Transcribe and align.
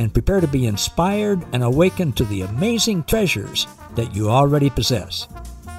and 0.00 0.14
prepare 0.14 0.40
to 0.40 0.48
be 0.48 0.66
inspired 0.66 1.44
and 1.52 1.62
awakened 1.62 2.16
to 2.16 2.24
the 2.24 2.40
amazing 2.40 3.04
treasures 3.04 3.66
that 3.96 4.16
you 4.16 4.30
already 4.30 4.70
possess. 4.70 5.28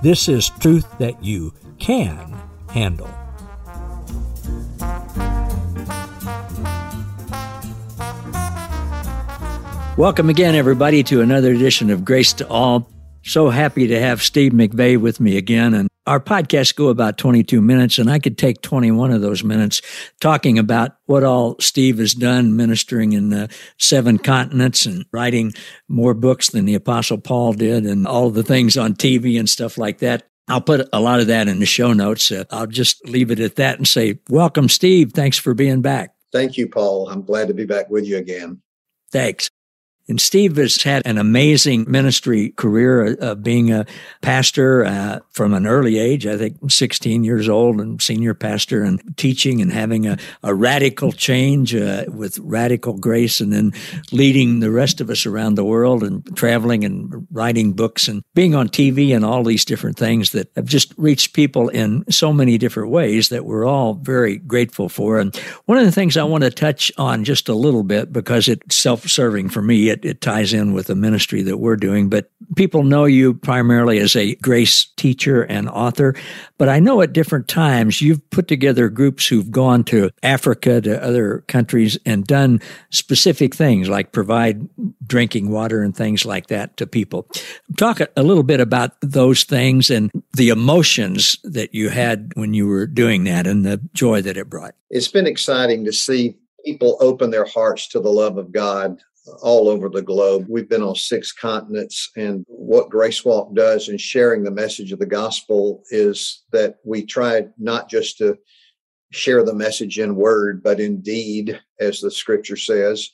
This 0.03 0.29
is 0.29 0.49
truth 0.59 0.85
that 0.99 1.23
you 1.23 1.51
can 1.79 2.31
handle. 2.69 3.09
Welcome 9.97 10.29
again, 10.29 10.53
everybody, 10.53 11.01
to 11.05 11.21
another 11.21 11.51
edition 11.51 11.89
of 11.89 12.05
Grace 12.05 12.33
to 12.33 12.47
All. 12.47 12.87
So 13.23 13.49
happy 13.49 13.87
to 13.87 13.99
have 13.99 14.21
Steve 14.21 14.51
McVey 14.51 15.01
with 15.01 15.19
me 15.19 15.35
again. 15.37 15.73
And 15.73 15.89
our 16.11 16.19
podcasts 16.19 16.75
go 16.75 16.89
about 16.89 17.17
22 17.17 17.61
minutes, 17.61 17.97
and 17.97 18.11
I 18.11 18.19
could 18.19 18.37
take 18.37 18.61
21 18.61 19.11
of 19.11 19.21
those 19.21 19.45
minutes 19.45 19.81
talking 20.19 20.59
about 20.59 20.97
what 21.05 21.23
all 21.23 21.55
Steve 21.61 21.99
has 21.99 22.13
done, 22.13 22.57
ministering 22.57 23.13
in 23.13 23.29
the 23.29 23.49
seven 23.79 24.17
continents 24.17 24.85
and 24.85 25.05
writing 25.13 25.53
more 25.87 26.13
books 26.13 26.49
than 26.49 26.65
the 26.65 26.75
Apostle 26.75 27.17
Paul 27.17 27.53
did, 27.53 27.85
and 27.85 28.05
all 28.05 28.29
the 28.29 28.43
things 28.43 28.75
on 28.75 28.93
TV 28.93 29.39
and 29.39 29.49
stuff 29.49 29.77
like 29.77 29.99
that. 29.99 30.27
I'll 30.49 30.59
put 30.59 30.85
a 30.91 30.99
lot 30.99 31.21
of 31.21 31.27
that 31.27 31.47
in 31.47 31.59
the 31.59 31.65
show 31.65 31.93
notes. 31.93 32.29
Uh, 32.29 32.43
I'll 32.51 32.67
just 32.67 33.07
leave 33.07 33.31
it 33.31 33.39
at 33.39 33.55
that 33.55 33.77
and 33.77 33.87
say, 33.87 34.19
Welcome, 34.29 34.67
Steve. 34.67 35.13
Thanks 35.13 35.37
for 35.37 35.53
being 35.53 35.81
back. 35.81 36.13
Thank 36.33 36.57
you, 36.57 36.67
Paul. 36.67 37.07
I'm 37.07 37.21
glad 37.21 37.47
to 37.47 37.53
be 37.53 37.65
back 37.65 37.89
with 37.89 38.05
you 38.05 38.17
again. 38.17 38.61
Thanks. 39.13 39.49
And 40.11 40.19
Steve 40.19 40.57
has 40.57 40.83
had 40.83 41.01
an 41.05 41.17
amazing 41.17 41.85
ministry 41.87 42.49
career 42.49 43.13
of 43.13 43.23
uh, 43.23 43.35
being 43.35 43.71
a 43.71 43.85
pastor 44.19 44.83
uh, 44.83 45.19
from 45.31 45.53
an 45.53 45.65
early 45.65 45.99
age, 45.99 46.27
I 46.27 46.37
think 46.37 46.57
16 46.69 47.23
years 47.23 47.47
old 47.47 47.79
and 47.79 48.01
senior 48.01 48.33
pastor 48.33 48.83
and 48.83 49.01
teaching 49.15 49.61
and 49.61 49.71
having 49.71 50.07
a, 50.07 50.17
a 50.43 50.53
radical 50.53 51.13
change 51.13 51.73
uh, 51.73 52.03
with 52.09 52.37
radical 52.39 52.91
grace 52.91 53.39
and 53.39 53.53
then 53.53 53.71
leading 54.11 54.59
the 54.59 54.69
rest 54.69 54.99
of 54.99 55.09
us 55.09 55.25
around 55.25 55.55
the 55.55 55.63
world 55.63 56.03
and 56.03 56.35
traveling 56.35 56.83
and 56.83 57.25
writing 57.31 57.71
books 57.71 58.09
and 58.09 58.21
being 58.35 58.53
on 58.53 58.67
TV 58.67 59.15
and 59.15 59.23
all 59.23 59.45
these 59.45 59.63
different 59.63 59.97
things 59.97 60.31
that 60.31 60.51
have 60.57 60.65
just 60.65 60.93
reached 60.97 61.31
people 61.31 61.69
in 61.69 62.03
so 62.11 62.33
many 62.33 62.57
different 62.57 62.89
ways 62.89 63.29
that 63.29 63.45
we're 63.45 63.65
all 63.65 63.93
very 63.93 64.39
grateful 64.39 64.89
for. 64.89 65.19
And 65.19 65.33
one 65.67 65.77
of 65.77 65.85
the 65.85 65.91
things 65.93 66.17
I 66.17 66.23
want 66.23 66.43
to 66.43 66.51
touch 66.51 66.91
on 66.97 67.23
just 67.23 67.47
a 67.47 67.55
little 67.55 67.83
bit 67.83 68.11
because 68.11 68.49
it's 68.49 68.75
self-serving 68.75 69.47
for 69.47 69.61
me, 69.61 69.87
it 69.87 70.00
it, 70.05 70.21
ties 70.21 70.53
in 70.53 70.73
with 70.73 70.87
the 70.87 70.95
ministry 70.95 71.41
that 71.43 71.57
we're 71.57 71.75
doing. 71.75 72.09
But 72.09 72.31
people 72.55 72.83
know 72.83 73.05
you 73.05 73.33
primarily 73.33 73.99
as 73.99 74.15
a 74.15 74.35
grace 74.35 74.85
teacher 74.97 75.43
and 75.43 75.69
author. 75.69 76.15
But 76.57 76.69
I 76.69 76.79
know 76.79 77.01
at 77.01 77.13
different 77.13 77.47
times 77.47 78.01
you've 78.01 78.27
put 78.29 78.47
together 78.47 78.89
groups 78.89 79.27
who've 79.27 79.49
gone 79.49 79.83
to 79.85 80.11
Africa, 80.23 80.81
to 80.81 81.03
other 81.03 81.43
countries, 81.47 81.97
and 82.05 82.25
done 82.25 82.61
specific 82.89 83.55
things 83.55 83.89
like 83.89 84.11
provide 84.11 84.67
drinking 85.05 85.49
water 85.49 85.81
and 85.81 85.95
things 85.95 86.25
like 86.25 86.47
that 86.47 86.77
to 86.77 86.87
people. 86.87 87.27
Talk 87.77 87.99
a 88.15 88.23
little 88.23 88.43
bit 88.43 88.59
about 88.59 88.91
those 89.01 89.43
things 89.43 89.89
and 89.89 90.11
the 90.33 90.49
emotions 90.49 91.37
that 91.43 91.73
you 91.73 91.89
had 91.89 92.31
when 92.35 92.53
you 92.53 92.67
were 92.67 92.87
doing 92.87 93.23
that 93.25 93.47
and 93.47 93.65
the 93.65 93.81
joy 93.93 94.21
that 94.21 94.37
it 94.37 94.49
brought. 94.49 94.75
It's 94.89 95.07
been 95.07 95.27
exciting 95.27 95.85
to 95.85 95.93
see 95.93 96.35
people 96.65 96.97
open 96.99 97.31
their 97.31 97.45
hearts 97.45 97.87
to 97.89 97.99
the 97.99 98.11
love 98.11 98.37
of 98.37 98.51
God 98.51 99.01
all 99.41 99.69
over 99.69 99.89
the 99.89 100.01
globe. 100.01 100.45
We've 100.49 100.69
been 100.69 100.83
on 100.83 100.95
six 100.95 101.31
continents, 101.31 102.09
and 102.15 102.45
what 102.47 102.89
Grace 102.89 103.23
Walk 103.25 103.53
does 103.55 103.89
in 103.89 103.97
sharing 103.97 104.43
the 104.43 104.51
message 104.51 104.91
of 104.91 104.99
the 104.99 105.05
gospel 105.05 105.83
is 105.89 106.43
that 106.51 106.77
we 106.83 107.05
try 107.05 107.47
not 107.57 107.89
just 107.89 108.17
to 108.19 108.37
share 109.11 109.43
the 109.43 109.53
message 109.53 109.99
in 109.99 110.15
word, 110.15 110.63
but 110.63 110.79
in 110.79 111.01
deed, 111.01 111.59
as 111.79 111.99
the 111.99 112.11
scripture 112.11 112.55
says. 112.55 113.09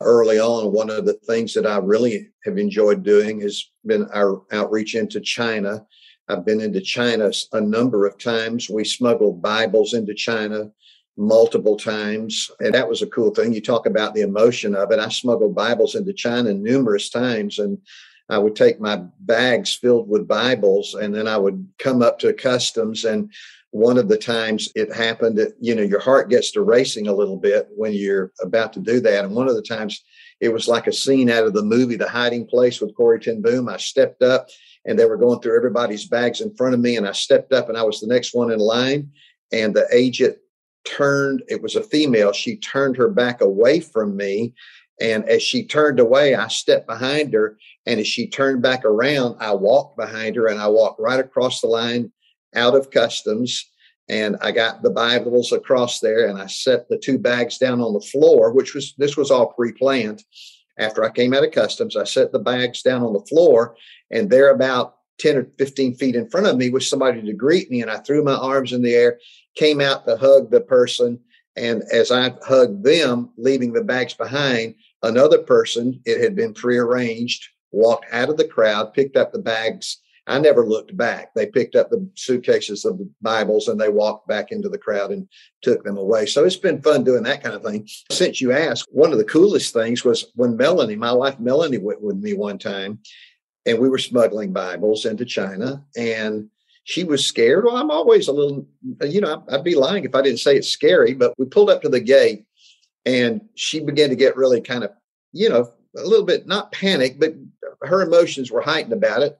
Early 0.00 0.38
on, 0.38 0.72
one 0.72 0.90
of 0.90 1.04
the 1.04 1.14
things 1.14 1.54
that 1.54 1.66
I 1.66 1.78
really 1.78 2.28
have 2.44 2.58
enjoyed 2.58 3.02
doing 3.02 3.40
has 3.40 3.64
been 3.84 4.06
our 4.14 4.42
outreach 4.52 4.94
into 4.94 5.20
China. 5.20 5.86
I've 6.28 6.46
been 6.46 6.60
into 6.60 6.80
China 6.80 7.30
a 7.52 7.60
number 7.60 8.06
of 8.06 8.18
times. 8.18 8.70
We 8.70 8.84
smuggled 8.84 9.42
Bibles 9.42 9.94
into 9.94 10.14
China 10.14 10.70
multiple 11.20 11.76
times. 11.76 12.50
And 12.60 12.74
that 12.74 12.88
was 12.88 13.02
a 13.02 13.06
cool 13.06 13.30
thing. 13.30 13.52
You 13.52 13.60
talk 13.60 13.84
about 13.84 14.14
the 14.14 14.22
emotion 14.22 14.74
of 14.74 14.90
it. 14.90 14.98
I 14.98 15.10
smuggled 15.10 15.54
Bibles 15.54 15.94
into 15.94 16.14
China 16.14 16.54
numerous 16.54 17.10
times 17.10 17.58
and 17.58 17.76
I 18.30 18.38
would 18.38 18.56
take 18.56 18.80
my 18.80 19.02
bags 19.20 19.74
filled 19.74 20.08
with 20.08 20.26
Bibles 20.26 20.94
and 20.94 21.14
then 21.14 21.28
I 21.28 21.36
would 21.36 21.68
come 21.78 22.00
up 22.00 22.18
to 22.20 22.32
customs 22.32 23.04
and 23.04 23.30
one 23.72 23.98
of 23.98 24.08
the 24.08 24.16
times 24.16 24.70
it 24.74 24.92
happened 24.92 25.36
that 25.38 25.52
you 25.60 25.74
know 25.74 25.82
your 25.82 26.00
heart 26.00 26.30
gets 26.30 26.50
to 26.52 26.62
racing 26.62 27.06
a 27.06 27.12
little 27.12 27.36
bit 27.36 27.68
when 27.76 27.92
you're 27.92 28.32
about 28.40 28.72
to 28.72 28.80
do 28.80 28.98
that 29.00 29.24
and 29.24 29.34
one 29.34 29.46
of 29.46 29.54
the 29.54 29.62
times 29.62 30.02
it 30.40 30.48
was 30.48 30.66
like 30.66 30.88
a 30.88 30.92
scene 30.92 31.30
out 31.30 31.44
of 31.44 31.52
the 31.52 31.62
movie 31.62 31.94
the 31.94 32.08
hiding 32.08 32.44
place 32.44 32.80
with 32.80 32.96
Corrie 32.96 33.20
ten 33.20 33.40
Boom 33.40 33.68
i 33.68 33.76
stepped 33.76 34.24
up 34.24 34.48
and 34.86 34.98
they 34.98 35.04
were 35.04 35.16
going 35.16 35.40
through 35.40 35.56
everybody's 35.56 36.08
bags 36.08 36.40
in 36.40 36.52
front 36.56 36.74
of 36.74 36.80
me 36.80 36.96
and 36.96 37.06
i 37.06 37.12
stepped 37.12 37.52
up 37.52 37.68
and 37.68 37.78
i 37.78 37.82
was 37.84 38.00
the 38.00 38.08
next 38.08 38.34
one 38.34 38.50
in 38.50 38.58
line 38.58 39.08
and 39.52 39.72
the 39.72 39.86
agent 39.92 40.36
turned, 40.84 41.42
it 41.48 41.62
was 41.62 41.76
a 41.76 41.82
female, 41.82 42.32
she 42.32 42.56
turned 42.56 42.96
her 42.96 43.08
back 43.08 43.40
away 43.40 43.80
from 43.80 44.16
me. 44.16 44.54
And 45.00 45.26
as 45.28 45.42
she 45.42 45.64
turned 45.64 45.98
away, 45.98 46.34
I 46.34 46.48
stepped 46.48 46.86
behind 46.86 47.32
her. 47.32 47.56
And 47.86 47.98
as 47.98 48.06
she 48.06 48.28
turned 48.28 48.62
back 48.62 48.84
around, 48.84 49.36
I 49.40 49.54
walked 49.54 49.96
behind 49.96 50.36
her 50.36 50.46
and 50.46 50.60
I 50.60 50.68
walked 50.68 51.00
right 51.00 51.20
across 51.20 51.60
the 51.60 51.68
line 51.68 52.12
out 52.54 52.74
of 52.74 52.90
customs. 52.90 53.66
And 54.08 54.36
I 54.42 54.50
got 54.50 54.82
the 54.82 54.90
Bibles 54.90 55.52
across 55.52 56.00
there 56.00 56.28
and 56.28 56.38
I 56.38 56.46
set 56.46 56.88
the 56.88 56.98
two 56.98 57.18
bags 57.18 57.58
down 57.58 57.80
on 57.80 57.94
the 57.94 58.00
floor, 58.00 58.52
which 58.52 58.74
was 58.74 58.94
this 58.98 59.16
was 59.16 59.30
all 59.30 59.52
pre 59.52 59.72
planned. 59.72 60.22
After 60.78 61.04
I 61.04 61.10
came 61.10 61.32
out 61.34 61.44
of 61.44 61.52
customs, 61.52 61.96
I 61.96 62.04
set 62.04 62.32
the 62.32 62.38
bags 62.38 62.82
down 62.82 63.02
on 63.02 63.12
the 63.12 63.26
floor 63.26 63.76
and 64.10 64.28
there 64.28 64.50
about 64.50 64.96
10 65.20 65.36
or 65.36 65.46
15 65.58 65.94
feet 65.94 66.16
in 66.16 66.28
front 66.28 66.46
of 66.46 66.56
me 66.56 66.70
was 66.70 66.88
somebody 66.88 67.22
to 67.22 67.32
greet 67.32 67.70
me. 67.70 67.82
And 67.82 67.90
I 67.90 67.98
threw 67.98 68.24
my 68.24 68.34
arms 68.34 68.72
in 68.72 68.82
the 68.82 68.94
air, 68.94 69.18
came 69.54 69.80
out 69.80 70.06
to 70.06 70.16
hug 70.16 70.50
the 70.50 70.60
person. 70.60 71.20
And 71.56 71.82
as 71.92 72.10
I 72.10 72.34
hugged 72.42 72.84
them, 72.84 73.30
leaving 73.36 73.72
the 73.72 73.84
bags 73.84 74.14
behind, 74.14 74.74
another 75.02 75.38
person, 75.38 76.00
it 76.04 76.20
had 76.20 76.34
been 76.34 76.54
prearranged, 76.54 77.46
walked 77.70 78.06
out 78.12 78.30
of 78.30 78.36
the 78.36 78.48
crowd, 78.48 78.94
picked 78.94 79.16
up 79.16 79.32
the 79.32 79.38
bags. 79.38 79.98
I 80.26 80.38
never 80.38 80.64
looked 80.64 80.96
back. 80.96 81.34
They 81.34 81.46
picked 81.46 81.74
up 81.74 81.90
the 81.90 82.08
suitcases 82.14 82.84
of 82.84 82.98
the 82.98 83.10
Bibles 83.20 83.66
and 83.66 83.80
they 83.80 83.88
walked 83.88 84.28
back 84.28 84.52
into 84.52 84.68
the 84.68 84.78
crowd 84.78 85.10
and 85.10 85.26
took 85.60 85.82
them 85.82 85.96
away. 85.96 86.26
So 86.26 86.44
it's 86.44 86.56
been 86.56 86.80
fun 86.82 87.02
doing 87.02 87.24
that 87.24 87.42
kind 87.42 87.54
of 87.54 87.64
thing. 87.64 87.88
Since 88.12 88.40
you 88.40 88.52
asked, 88.52 88.86
one 88.90 89.12
of 89.12 89.18
the 89.18 89.24
coolest 89.24 89.74
things 89.74 90.04
was 90.04 90.30
when 90.36 90.56
Melanie, 90.56 90.94
my 90.94 91.12
wife 91.12 91.40
Melanie, 91.40 91.78
went 91.78 92.00
with 92.00 92.16
me 92.16 92.34
one 92.34 92.58
time 92.58 93.00
and 93.70 93.78
we 93.78 93.88
were 93.88 93.98
smuggling 93.98 94.52
Bibles 94.52 95.06
into 95.06 95.24
China. 95.24 95.84
And 95.96 96.50
she 96.84 97.04
was 97.04 97.24
scared. 97.24 97.64
Well, 97.64 97.76
I'm 97.76 97.90
always 97.90 98.28
a 98.28 98.32
little, 98.32 98.66
you 99.02 99.20
know, 99.20 99.44
I'd 99.48 99.64
be 99.64 99.74
lying 99.74 100.04
if 100.04 100.14
I 100.14 100.22
didn't 100.22 100.40
say 100.40 100.56
it's 100.56 100.68
scary. 100.68 101.14
But 101.14 101.34
we 101.38 101.46
pulled 101.46 101.70
up 101.70 101.82
to 101.82 101.88
the 101.88 102.00
gate, 102.00 102.46
and 103.06 103.40
she 103.54 103.80
began 103.80 104.08
to 104.08 104.16
get 104.16 104.36
really 104.36 104.60
kind 104.60 104.84
of, 104.84 104.90
you 105.32 105.48
know, 105.48 105.72
a 105.96 106.02
little 106.02 106.26
bit 106.26 106.46
not 106.46 106.72
panic, 106.72 107.18
but 107.18 107.34
her 107.82 108.02
emotions 108.02 108.50
were 108.50 108.60
heightened 108.60 108.92
about 108.92 109.22
it. 109.22 109.38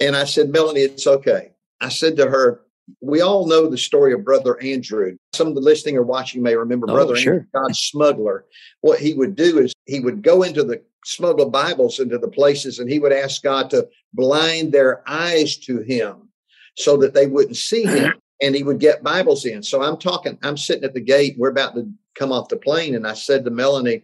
And 0.00 0.16
I 0.16 0.24
said, 0.24 0.50
Melanie, 0.50 0.80
it's 0.80 1.06
okay. 1.06 1.52
I 1.80 1.88
said 1.88 2.16
to 2.16 2.28
her, 2.28 2.62
we 3.00 3.20
all 3.20 3.46
know 3.46 3.68
the 3.68 3.78
story 3.78 4.12
of 4.12 4.24
Brother 4.24 4.60
Andrew. 4.62 5.16
Some 5.34 5.48
of 5.48 5.54
the 5.54 5.60
listening 5.60 5.96
or 5.96 6.02
watching 6.02 6.42
may 6.42 6.56
remember 6.56 6.86
oh, 6.90 6.94
Brother 6.94 7.16
sure. 7.16 7.34
Andrew, 7.34 7.48
God's 7.54 7.78
smuggler. 7.78 8.44
What 8.80 9.00
he 9.00 9.14
would 9.14 9.36
do 9.36 9.58
is 9.58 9.72
he 9.86 10.00
would 10.00 10.22
go 10.22 10.42
into 10.42 10.64
the 10.64 10.82
smuggle 11.04 11.50
Bibles 11.50 11.98
into 11.98 12.18
the 12.18 12.28
places, 12.28 12.78
and 12.78 12.90
he 12.90 12.98
would 12.98 13.12
ask 13.12 13.42
God 13.42 13.70
to 13.70 13.88
blind 14.12 14.72
their 14.72 15.02
eyes 15.08 15.56
to 15.58 15.80
him 15.80 16.28
so 16.76 16.96
that 16.98 17.14
they 17.14 17.26
wouldn't 17.26 17.56
see 17.56 17.84
him, 17.84 18.14
and 18.42 18.54
he 18.54 18.62
would 18.62 18.80
get 18.80 19.02
Bibles 19.02 19.44
in. 19.44 19.62
So 19.62 19.82
I'm 19.82 19.96
talking, 19.96 20.38
I'm 20.42 20.56
sitting 20.56 20.84
at 20.84 20.94
the 20.94 21.00
gate, 21.00 21.36
we're 21.38 21.50
about 21.50 21.74
to 21.74 21.90
come 22.14 22.32
off 22.32 22.48
the 22.48 22.56
plane, 22.56 22.94
and 22.94 23.06
I 23.06 23.14
said 23.14 23.44
to 23.44 23.50
Melanie, 23.50 24.02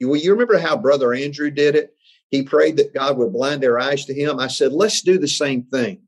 Well, 0.00 0.16
you 0.16 0.32
remember 0.32 0.58
how 0.58 0.76
Brother 0.76 1.12
Andrew 1.12 1.50
did 1.50 1.74
it? 1.74 1.94
He 2.30 2.42
prayed 2.42 2.76
that 2.76 2.94
God 2.94 3.18
would 3.18 3.32
blind 3.32 3.62
their 3.62 3.78
eyes 3.78 4.04
to 4.06 4.14
him. 4.14 4.38
I 4.38 4.48
said, 4.48 4.72
Let's 4.72 5.02
do 5.02 5.18
the 5.18 5.28
same 5.28 5.64
thing. 5.64 6.02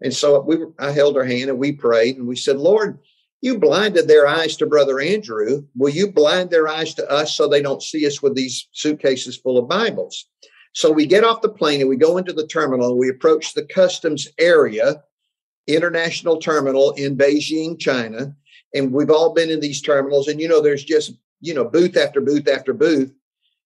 And 0.00 0.12
so 0.12 0.40
we 0.40 0.58
I 0.78 0.90
held 0.90 1.16
her 1.16 1.24
hand 1.24 1.50
and 1.50 1.58
we 1.58 1.72
prayed 1.72 2.16
and 2.16 2.26
we 2.26 2.36
said, 2.36 2.56
Lord, 2.58 2.98
you 3.40 3.58
blinded 3.58 4.08
their 4.08 4.26
eyes 4.26 4.56
to 4.56 4.66
Brother 4.66 5.00
Andrew. 5.00 5.64
Will 5.76 5.90
you 5.90 6.10
blind 6.10 6.50
their 6.50 6.68
eyes 6.68 6.94
to 6.94 7.10
us 7.10 7.36
so 7.36 7.48
they 7.48 7.62
don't 7.62 7.82
see 7.82 8.06
us 8.06 8.22
with 8.22 8.34
these 8.34 8.68
suitcases 8.72 9.36
full 9.36 9.58
of 9.58 9.68
Bibles? 9.68 10.26
So 10.72 10.90
we 10.90 11.06
get 11.06 11.24
off 11.24 11.42
the 11.42 11.48
plane 11.48 11.80
and 11.80 11.88
we 11.88 11.96
go 11.96 12.18
into 12.18 12.32
the 12.32 12.46
terminal 12.46 12.90
and 12.90 12.98
we 12.98 13.08
approach 13.08 13.54
the 13.54 13.64
customs 13.64 14.28
area, 14.38 15.02
international 15.66 16.38
terminal 16.38 16.92
in 16.92 17.16
Beijing, 17.16 17.78
China. 17.78 18.34
And 18.74 18.92
we've 18.92 19.10
all 19.10 19.32
been 19.32 19.48
in 19.48 19.60
these 19.60 19.80
terminals, 19.80 20.28
and 20.28 20.38
you 20.38 20.48
know, 20.48 20.60
there's 20.60 20.84
just, 20.84 21.14
you 21.40 21.54
know, 21.54 21.64
booth 21.64 21.96
after 21.96 22.20
booth 22.20 22.46
after 22.46 22.74
booth. 22.74 23.10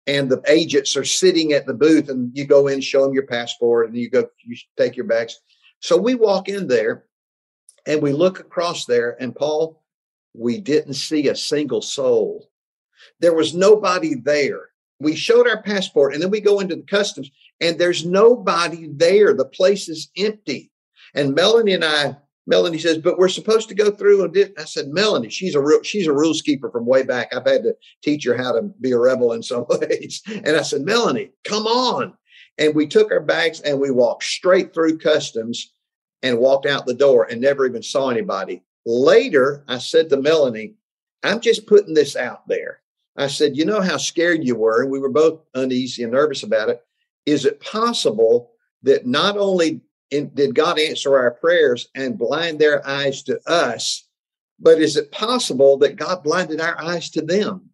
And 0.06 0.30
the 0.30 0.40
agents 0.48 0.96
are 0.96 1.04
sitting 1.04 1.52
at 1.52 1.66
the 1.66 1.74
booth, 1.74 2.08
and 2.08 2.30
you 2.34 2.46
go 2.46 2.68
in, 2.68 2.80
show 2.80 3.02
them 3.02 3.12
your 3.12 3.26
passport, 3.26 3.88
and 3.88 3.96
you 3.96 4.08
go, 4.08 4.26
you 4.42 4.56
take 4.78 4.96
your 4.96 5.06
bags. 5.06 5.38
So 5.84 5.98
we 5.98 6.14
walk 6.14 6.48
in 6.48 6.66
there 6.66 7.04
and 7.86 8.00
we 8.00 8.14
look 8.14 8.40
across 8.40 8.86
there, 8.86 9.18
and 9.20 9.36
Paul, 9.36 9.82
we 10.32 10.58
didn't 10.58 10.94
see 10.94 11.28
a 11.28 11.36
single 11.36 11.82
soul. 11.82 12.48
There 13.20 13.34
was 13.34 13.54
nobody 13.54 14.14
there. 14.14 14.70
We 14.98 15.14
showed 15.14 15.46
our 15.46 15.60
passport 15.60 16.14
and 16.14 16.22
then 16.22 16.30
we 16.30 16.40
go 16.40 16.60
into 16.60 16.76
the 16.76 16.84
customs 16.84 17.30
and 17.60 17.78
there's 17.78 18.06
nobody 18.06 18.88
there. 18.94 19.34
The 19.34 19.44
place 19.44 19.90
is 19.90 20.10
empty. 20.16 20.72
And 21.14 21.34
Melanie 21.34 21.74
and 21.74 21.84
I, 21.84 22.16
Melanie 22.46 22.78
says, 22.78 22.96
but 22.96 23.18
we're 23.18 23.28
supposed 23.28 23.68
to 23.68 23.74
go 23.74 23.90
through 23.90 24.24
and. 24.24 24.54
I 24.58 24.64
said, 24.64 24.88
Melanie, 24.88 25.28
she's 25.28 25.54
a 25.54 25.60
real, 25.60 25.82
she's 25.82 26.06
a 26.06 26.14
rules 26.14 26.40
keeper 26.40 26.70
from 26.70 26.86
way 26.86 27.02
back. 27.02 27.34
I've 27.34 27.46
had 27.46 27.62
to 27.64 27.76
teach 28.02 28.24
her 28.24 28.34
how 28.34 28.52
to 28.52 28.62
be 28.80 28.92
a 28.92 28.98
rebel 28.98 29.34
in 29.34 29.42
some 29.42 29.66
ways. 29.68 30.22
And 30.28 30.56
I 30.56 30.62
said, 30.62 30.80
Melanie, 30.80 31.32
come 31.44 31.66
on. 31.66 32.14
And 32.58 32.74
we 32.74 32.86
took 32.86 33.10
our 33.10 33.20
bags 33.20 33.60
and 33.60 33.80
we 33.80 33.90
walked 33.90 34.24
straight 34.24 34.72
through 34.72 34.98
customs 34.98 35.72
and 36.22 36.38
walked 36.38 36.66
out 36.66 36.86
the 36.86 36.94
door 36.94 37.26
and 37.30 37.40
never 37.40 37.66
even 37.66 37.82
saw 37.82 38.08
anybody. 38.08 38.62
Later, 38.86 39.64
I 39.68 39.78
said 39.78 40.08
to 40.10 40.16
Melanie, 40.16 40.74
I'm 41.22 41.40
just 41.40 41.66
putting 41.66 41.94
this 41.94 42.16
out 42.16 42.46
there. 42.48 42.80
I 43.16 43.28
said, 43.28 43.56
You 43.56 43.64
know 43.64 43.80
how 43.80 43.96
scared 43.96 44.44
you 44.44 44.56
were, 44.56 44.82
and 44.82 44.90
we 44.90 44.98
were 44.98 45.10
both 45.10 45.40
uneasy 45.54 46.02
and 46.02 46.12
nervous 46.12 46.42
about 46.42 46.68
it. 46.68 46.82
Is 47.26 47.44
it 47.44 47.60
possible 47.60 48.50
that 48.82 49.06
not 49.06 49.36
only 49.38 49.80
did 50.10 50.54
God 50.54 50.78
answer 50.78 51.16
our 51.16 51.30
prayers 51.32 51.88
and 51.94 52.18
blind 52.18 52.58
their 52.58 52.86
eyes 52.86 53.22
to 53.24 53.40
us, 53.48 54.06
but 54.60 54.80
is 54.80 54.96
it 54.96 55.10
possible 55.10 55.76
that 55.78 55.96
God 55.96 56.22
blinded 56.22 56.60
our 56.60 56.80
eyes 56.80 57.10
to 57.10 57.22
them 57.22 57.70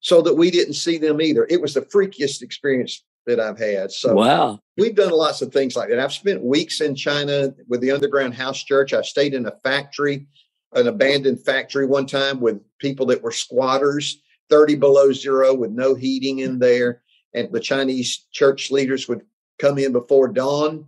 so 0.00 0.22
that 0.22 0.34
we 0.34 0.50
didn't 0.50 0.74
see 0.74 0.98
them 0.98 1.20
either? 1.20 1.46
It 1.48 1.60
was 1.60 1.74
the 1.74 1.82
freakiest 1.82 2.42
experience 2.42 3.04
that 3.26 3.40
I've 3.40 3.58
had. 3.58 3.92
So 3.92 4.14
wow, 4.14 4.58
we've 4.76 4.94
done 4.94 5.10
lots 5.10 5.42
of 5.42 5.52
things 5.52 5.76
like 5.76 5.88
that. 5.88 5.98
I've 5.98 6.12
spent 6.12 6.42
weeks 6.42 6.80
in 6.80 6.94
China 6.94 7.54
with 7.68 7.80
the 7.80 7.90
Underground 7.90 8.34
House 8.34 8.62
Church. 8.62 8.92
I 8.92 9.02
stayed 9.02 9.34
in 9.34 9.46
a 9.46 9.52
factory, 9.62 10.26
an 10.72 10.88
abandoned 10.88 11.44
factory 11.44 11.86
one 11.86 12.06
time 12.06 12.40
with 12.40 12.60
people 12.78 13.06
that 13.06 13.22
were 13.22 13.32
squatters 13.32 14.22
30 14.50 14.76
below 14.76 15.12
zero 15.12 15.54
with 15.54 15.70
no 15.70 15.94
heating 15.94 16.40
in 16.40 16.58
there. 16.58 17.02
And 17.32 17.50
the 17.52 17.60
Chinese 17.60 18.26
church 18.32 18.70
leaders 18.70 19.08
would 19.08 19.22
come 19.58 19.78
in 19.78 19.92
before 19.92 20.28
dawn. 20.28 20.86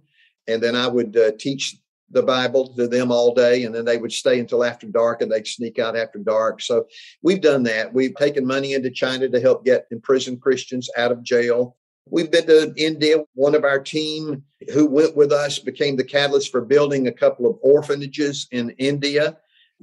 And 0.48 0.60
then 0.60 0.74
I 0.74 0.88
would 0.88 1.16
uh, 1.16 1.30
teach 1.38 1.76
the 2.10 2.22
Bible 2.22 2.74
to 2.74 2.88
them 2.88 3.12
all 3.12 3.32
day. 3.32 3.64
And 3.64 3.74
then 3.74 3.84
they 3.84 3.96
would 3.96 4.12
stay 4.12 4.40
until 4.40 4.64
after 4.64 4.88
dark 4.88 5.22
and 5.22 5.30
they'd 5.30 5.46
sneak 5.46 5.78
out 5.78 5.96
after 5.96 6.18
dark. 6.18 6.60
So 6.60 6.86
we've 7.22 7.40
done 7.40 7.62
that. 7.62 7.94
We've 7.94 8.14
taken 8.16 8.44
money 8.44 8.74
into 8.74 8.90
China 8.90 9.28
to 9.28 9.40
help 9.40 9.64
get 9.64 9.86
imprisoned 9.90 10.42
Christians 10.42 10.90
out 10.96 11.12
of 11.12 11.22
jail. 11.22 11.76
We've 12.10 12.30
been 12.30 12.46
to 12.46 12.72
India. 12.76 13.24
One 13.34 13.54
of 13.54 13.64
our 13.64 13.78
team 13.78 14.42
who 14.72 14.86
went 14.86 15.16
with 15.16 15.32
us 15.32 15.58
became 15.58 15.96
the 15.96 16.04
catalyst 16.04 16.50
for 16.50 16.60
building 16.60 17.06
a 17.06 17.12
couple 17.12 17.46
of 17.48 17.58
orphanages 17.62 18.48
in 18.50 18.70
India 18.78 19.38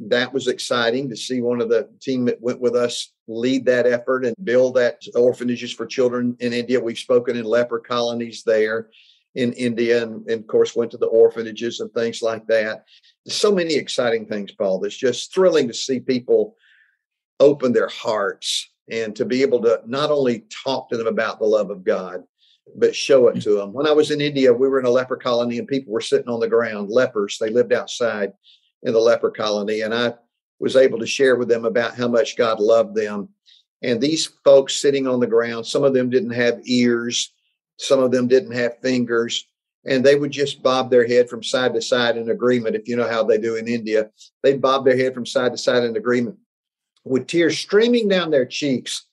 that 0.07 0.33
was 0.33 0.47
exciting 0.47 1.09
to 1.09 1.15
see 1.15 1.41
one 1.41 1.61
of 1.61 1.69
the 1.69 1.89
team 1.99 2.25
that 2.25 2.41
went 2.41 2.61
with 2.61 2.75
us 2.75 3.11
lead 3.27 3.65
that 3.65 3.85
effort 3.85 4.25
and 4.25 4.35
build 4.43 4.75
that 4.75 5.01
orphanages 5.15 5.73
for 5.73 5.85
children 5.85 6.35
in 6.39 6.53
India. 6.53 6.79
We've 6.79 6.97
spoken 6.97 7.35
in 7.35 7.43
leper 7.43 7.79
colonies 7.79 8.43
there 8.45 8.89
in 9.35 9.53
India 9.53 10.01
and, 10.01 10.27
and, 10.29 10.41
of 10.41 10.47
course 10.47 10.75
went 10.75 10.91
to 10.91 10.97
the 10.97 11.05
orphanages 11.05 11.81
and 11.81 11.93
things 11.93 12.21
like 12.21 12.47
that. 12.47 12.85
So 13.27 13.51
many 13.51 13.75
exciting 13.75 14.25
things, 14.25 14.51
Paul. 14.53 14.83
It's 14.85 14.97
just 14.97 15.33
thrilling 15.33 15.67
to 15.67 15.73
see 15.73 15.99
people 15.99 16.55
open 17.39 17.73
their 17.73 17.89
hearts 17.89 18.69
and 18.91 19.15
to 19.15 19.25
be 19.25 19.41
able 19.41 19.61
to 19.61 19.81
not 19.85 20.11
only 20.11 20.45
talk 20.63 20.89
to 20.89 20.97
them 20.97 21.07
about 21.07 21.39
the 21.39 21.45
love 21.45 21.69
of 21.69 21.83
God, 21.83 22.23
but 22.75 22.95
show 22.95 23.27
it 23.27 23.41
to 23.41 23.55
them. 23.55 23.73
When 23.73 23.87
I 23.87 23.91
was 23.91 24.11
in 24.11 24.21
India, 24.21 24.53
we 24.53 24.67
were 24.67 24.79
in 24.79 24.85
a 24.85 24.91
leper 24.91 25.17
colony 25.17 25.57
and 25.57 25.67
people 25.67 25.93
were 25.93 26.01
sitting 26.01 26.29
on 26.29 26.39
the 26.39 26.47
ground, 26.47 26.89
lepers. 26.89 27.37
They 27.39 27.49
lived 27.49 27.73
outside 27.73 28.33
in 28.83 28.93
the 28.93 28.99
leper 28.99 29.31
colony. 29.31 29.81
And 29.81 29.93
I 29.93 30.13
was 30.59 30.75
able 30.75 30.99
to 30.99 31.07
share 31.07 31.35
with 31.35 31.47
them 31.47 31.65
about 31.65 31.95
how 31.95 32.07
much 32.07 32.37
God 32.37 32.59
loved 32.59 32.95
them. 32.95 33.29
And 33.81 33.99
these 33.99 34.27
folks 34.43 34.75
sitting 34.75 35.07
on 35.07 35.19
the 35.19 35.27
ground, 35.27 35.65
some 35.65 35.83
of 35.83 35.93
them 35.93 36.09
didn't 36.09 36.31
have 36.31 36.59
ears, 36.65 37.33
some 37.77 37.99
of 37.99 38.11
them 38.11 38.27
didn't 38.27 38.51
have 38.51 38.81
fingers, 38.81 39.47
and 39.85 40.03
they 40.03 40.15
would 40.15 40.31
just 40.31 40.61
bob 40.61 40.91
their 40.91 41.07
head 41.07 41.29
from 41.29 41.41
side 41.41 41.73
to 41.73 41.81
side 41.81 42.17
in 42.17 42.29
agreement. 42.29 42.75
If 42.75 42.89
you 42.89 42.97
know 42.97 43.07
how 43.07 43.23
they 43.23 43.37
do 43.37 43.55
in 43.55 43.69
India, 43.69 44.09
they'd 44.43 44.61
bob 44.61 44.83
their 44.83 44.97
head 44.97 45.13
from 45.13 45.25
side 45.25 45.53
to 45.53 45.57
side 45.57 45.85
in 45.85 45.95
agreement 45.95 46.37
with 47.09 47.25
tears 47.25 47.57
streaming 47.57 48.07
down 48.07 48.29
their 48.29 48.45
cheeks 48.45 49.07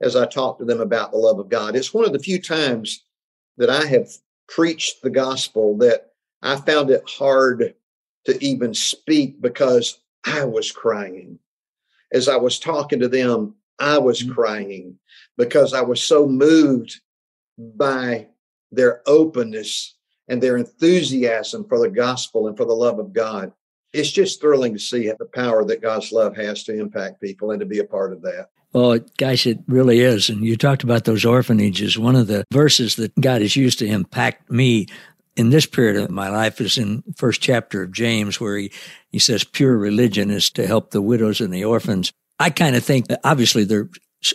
as 0.00 0.16
I 0.16 0.26
talked 0.26 0.58
to 0.60 0.64
them 0.64 0.80
about 0.80 1.12
the 1.12 1.18
love 1.18 1.38
of 1.38 1.50
God. 1.50 1.76
It's 1.76 1.92
one 1.92 2.06
of 2.06 2.12
the 2.12 2.18
few 2.18 2.40
times 2.40 3.04
that 3.58 3.68
I 3.68 3.84
have 3.86 4.08
preached 4.48 5.02
the 5.02 5.10
gospel 5.10 5.76
that 5.78 6.12
I 6.40 6.56
found 6.56 6.90
it 6.90 7.04
hard 7.06 7.74
to 8.24 8.44
even 8.44 8.72
speak 8.72 9.40
because 9.40 9.98
I 10.24 10.44
was 10.44 10.72
crying. 10.72 11.38
As 12.12 12.26
I 12.26 12.36
was 12.36 12.58
talking 12.58 13.00
to 13.00 13.08
them, 13.08 13.54
I 13.78 13.98
was 13.98 14.22
mm-hmm. 14.22 14.32
crying 14.32 14.98
because 15.36 15.74
I 15.74 15.82
was 15.82 16.02
so 16.02 16.26
moved 16.26 17.00
by 17.58 18.28
their 18.70 19.02
openness 19.06 19.94
and 20.28 20.42
their 20.42 20.56
enthusiasm 20.56 21.66
for 21.68 21.78
the 21.78 21.90
gospel 21.90 22.48
and 22.48 22.56
for 22.56 22.64
the 22.64 22.72
love 22.72 22.98
of 22.98 23.12
God. 23.12 23.52
It's 23.92 24.10
just 24.10 24.40
thrilling 24.40 24.72
to 24.72 24.78
see 24.78 25.10
the 25.18 25.26
power 25.26 25.64
that 25.64 25.82
God's 25.82 26.12
love 26.12 26.36
has 26.36 26.64
to 26.64 26.78
impact 26.78 27.20
people 27.20 27.50
and 27.50 27.60
to 27.60 27.66
be 27.66 27.78
a 27.78 27.84
part 27.84 28.12
of 28.12 28.22
that. 28.22 28.48
Well, 28.72 28.98
guys, 29.18 29.44
it 29.44 29.58
really 29.66 30.00
is. 30.00 30.30
And 30.30 30.44
you 30.44 30.56
talked 30.56 30.82
about 30.82 31.04
those 31.04 31.24
orphanages. 31.24 31.98
One 31.98 32.16
of 32.16 32.26
the 32.26 32.44
verses 32.50 32.96
that 32.96 33.14
God 33.20 33.42
has 33.42 33.54
used 33.54 33.78
to 33.80 33.86
impact 33.86 34.50
me 34.50 34.86
in 35.36 35.50
this 35.50 35.66
period 35.66 35.96
of 35.96 36.10
my 36.10 36.28
life 36.30 36.60
is 36.60 36.78
in 36.78 37.02
first 37.16 37.40
chapter 37.40 37.82
of 37.82 37.92
James, 37.92 38.40
where 38.40 38.56
he, 38.56 38.72
he 39.10 39.18
says 39.18 39.44
pure 39.44 39.76
religion 39.76 40.30
is 40.30 40.50
to 40.50 40.66
help 40.66 40.90
the 40.90 41.02
widows 41.02 41.40
and 41.40 41.52
the 41.52 41.64
orphans. 41.64 42.12
I 42.38 42.50
kind 42.50 42.76
of 42.76 42.84
think 42.84 43.08
that 43.08 43.20
obviously 43.24 43.64
there 43.64 43.88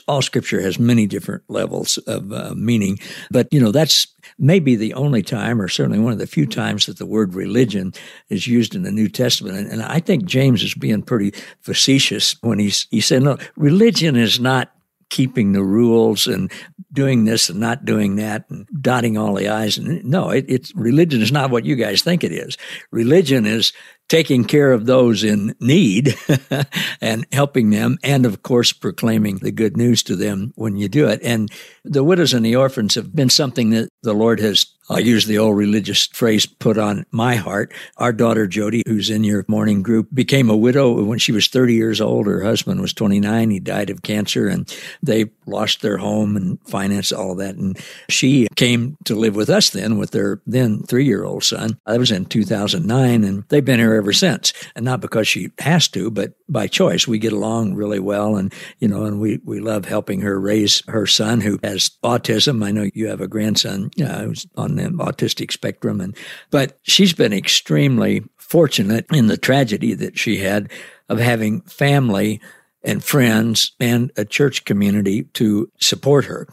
all 0.07 0.21
scripture 0.21 0.61
has 0.61 0.79
many 0.79 1.07
different 1.07 1.43
levels 1.47 1.97
of 1.99 2.31
uh, 2.31 2.53
meaning, 2.55 2.99
but 3.31 3.47
you 3.51 3.59
know 3.59 3.71
that's 3.71 4.07
maybe 4.37 4.75
the 4.75 4.93
only 4.93 5.21
time, 5.21 5.61
or 5.61 5.67
certainly 5.67 5.99
one 5.99 6.13
of 6.13 6.19
the 6.19 6.27
few 6.27 6.45
times, 6.45 6.85
that 6.85 6.97
the 6.97 7.05
word 7.05 7.33
religion 7.33 7.93
is 8.29 8.47
used 8.47 8.75
in 8.75 8.83
the 8.83 8.91
New 8.91 9.09
Testament. 9.09 9.57
And, 9.57 9.71
and 9.71 9.83
I 9.83 9.99
think 9.99 10.25
James 10.25 10.63
is 10.63 10.73
being 10.73 11.01
pretty 11.01 11.33
facetious 11.61 12.35
when 12.41 12.59
he's 12.59 12.87
he 12.91 13.01
said, 13.01 13.23
"No, 13.23 13.37
religion 13.55 14.15
is 14.15 14.39
not 14.39 14.71
keeping 15.09 15.53
the 15.53 15.63
rules 15.63 16.27
and 16.27 16.51
doing 16.91 17.25
this 17.25 17.49
and 17.49 17.59
not 17.59 17.85
doing 17.85 18.15
that 18.17 18.45
and 18.49 18.67
dotting 18.81 19.17
all 19.17 19.33
the 19.33 19.47
I's. 19.47 19.77
And 19.77 20.03
no, 20.03 20.29
it, 20.29 20.45
it's 20.47 20.75
religion 20.75 21.21
is 21.21 21.31
not 21.31 21.49
what 21.49 21.65
you 21.65 21.75
guys 21.75 22.01
think 22.01 22.23
it 22.23 22.31
is. 22.31 22.57
Religion 22.91 23.45
is 23.45 23.71
taking 24.09 24.45
care 24.45 24.71
of 24.71 24.85
those 24.85 25.23
in 25.23 25.55
need 25.59 26.15
and 27.01 27.25
helping 27.31 27.69
them. 27.69 27.97
And 28.03 28.25
of 28.25 28.43
course, 28.43 28.71
proclaiming 28.71 29.37
the 29.37 29.51
good 29.51 29.77
news 29.77 30.03
to 30.03 30.15
them 30.15 30.53
when 30.55 30.77
you 30.77 30.87
do 30.87 31.07
it. 31.07 31.19
And 31.23 31.51
the 31.83 32.03
widows 32.03 32.33
and 32.33 32.45
the 32.45 32.55
orphans 32.55 32.95
have 32.95 33.15
been 33.15 33.29
something 33.29 33.71
that 33.71 33.89
the 34.03 34.13
Lord 34.13 34.39
has 34.39 34.65
I'll 34.89 34.99
use 35.01 35.25
the 35.25 35.37
old 35.37 35.57
religious 35.57 36.07
phrase 36.07 36.45
put 36.45 36.77
on 36.77 37.05
my 37.11 37.35
heart. 37.35 37.73
Our 37.97 38.13
daughter 38.13 38.47
Jody, 38.47 38.83
who's 38.87 39.09
in 39.09 39.23
your 39.25 39.43
morning 39.47 39.83
group, 39.83 40.07
became 40.13 40.49
a 40.49 40.55
widow 40.55 41.03
when 41.03 41.19
she 41.19 41.33
was 41.33 41.47
30 41.47 41.73
years 41.73 41.99
old. 41.99 42.25
Her 42.25 42.41
husband 42.41 42.79
was 42.79 42.93
29. 42.93 43.49
He 43.49 43.59
died 43.59 43.89
of 43.89 44.03
cancer 44.03 44.47
and 44.47 44.73
they 45.03 45.25
lost 45.45 45.81
their 45.81 45.97
home 45.97 46.37
and 46.37 46.57
finance, 46.67 47.11
all 47.11 47.33
of 47.33 47.37
that. 47.39 47.55
And 47.55 47.77
she 48.09 48.47
came 48.55 48.97
to 49.05 49.15
live 49.15 49.35
with 49.35 49.49
us 49.49 49.71
then 49.71 49.97
with 49.97 50.11
their 50.11 50.41
then 50.47 50.83
three 50.83 51.05
year 51.05 51.25
old 51.25 51.43
son. 51.43 51.77
That 51.85 51.99
was 51.99 52.11
in 52.11 52.25
2009 52.25 53.23
and 53.25 53.43
they've 53.49 53.65
been 53.65 53.79
here 53.79 53.96
ever 53.97 54.13
since. 54.13 54.53
And 54.75 54.85
not 54.85 55.01
because 55.01 55.27
she 55.27 55.49
has 55.59 55.87
to, 55.89 56.09
but 56.09 56.33
by 56.47 56.67
choice. 56.67 57.07
We 57.07 57.19
get 57.19 57.33
along 57.33 57.75
really 57.75 57.99
well 57.99 58.35
and, 58.35 58.53
you 58.79 58.87
know, 58.87 59.05
and 59.05 59.19
we, 59.19 59.39
we 59.43 59.59
love 59.59 59.85
helping 59.85 60.21
her 60.21 60.39
raise 60.39 60.83
her 60.87 61.05
son 61.05 61.41
who 61.41 61.59
has 61.63 61.91
autism. 62.03 62.63
I 62.63 62.71
know 62.71 62.89
you 62.93 63.07
have 63.07 63.21
a 63.21 63.27
grandson 63.27 63.91
who's 63.97 64.47
on 64.55 64.75
the 64.75 64.83
autistic 64.83 65.51
spectrum. 65.51 66.01
And, 66.01 66.15
but 66.51 66.79
she's 66.83 67.13
been 67.13 67.33
extremely 67.33 68.23
fortunate 68.37 69.05
in 69.11 69.27
the 69.27 69.37
tragedy 69.37 69.93
that 69.95 70.17
she 70.17 70.37
had 70.37 70.71
of 71.09 71.19
having 71.19 71.61
family 71.61 72.41
and 72.83 73.03
friends 73.03 73.73
and 73.79 74.11
a 74.15 74.23
church 74.23 74.65
community 74.65 75.23
to 75.33 75.69
support 75.79 76.25
her. 76.25 76.47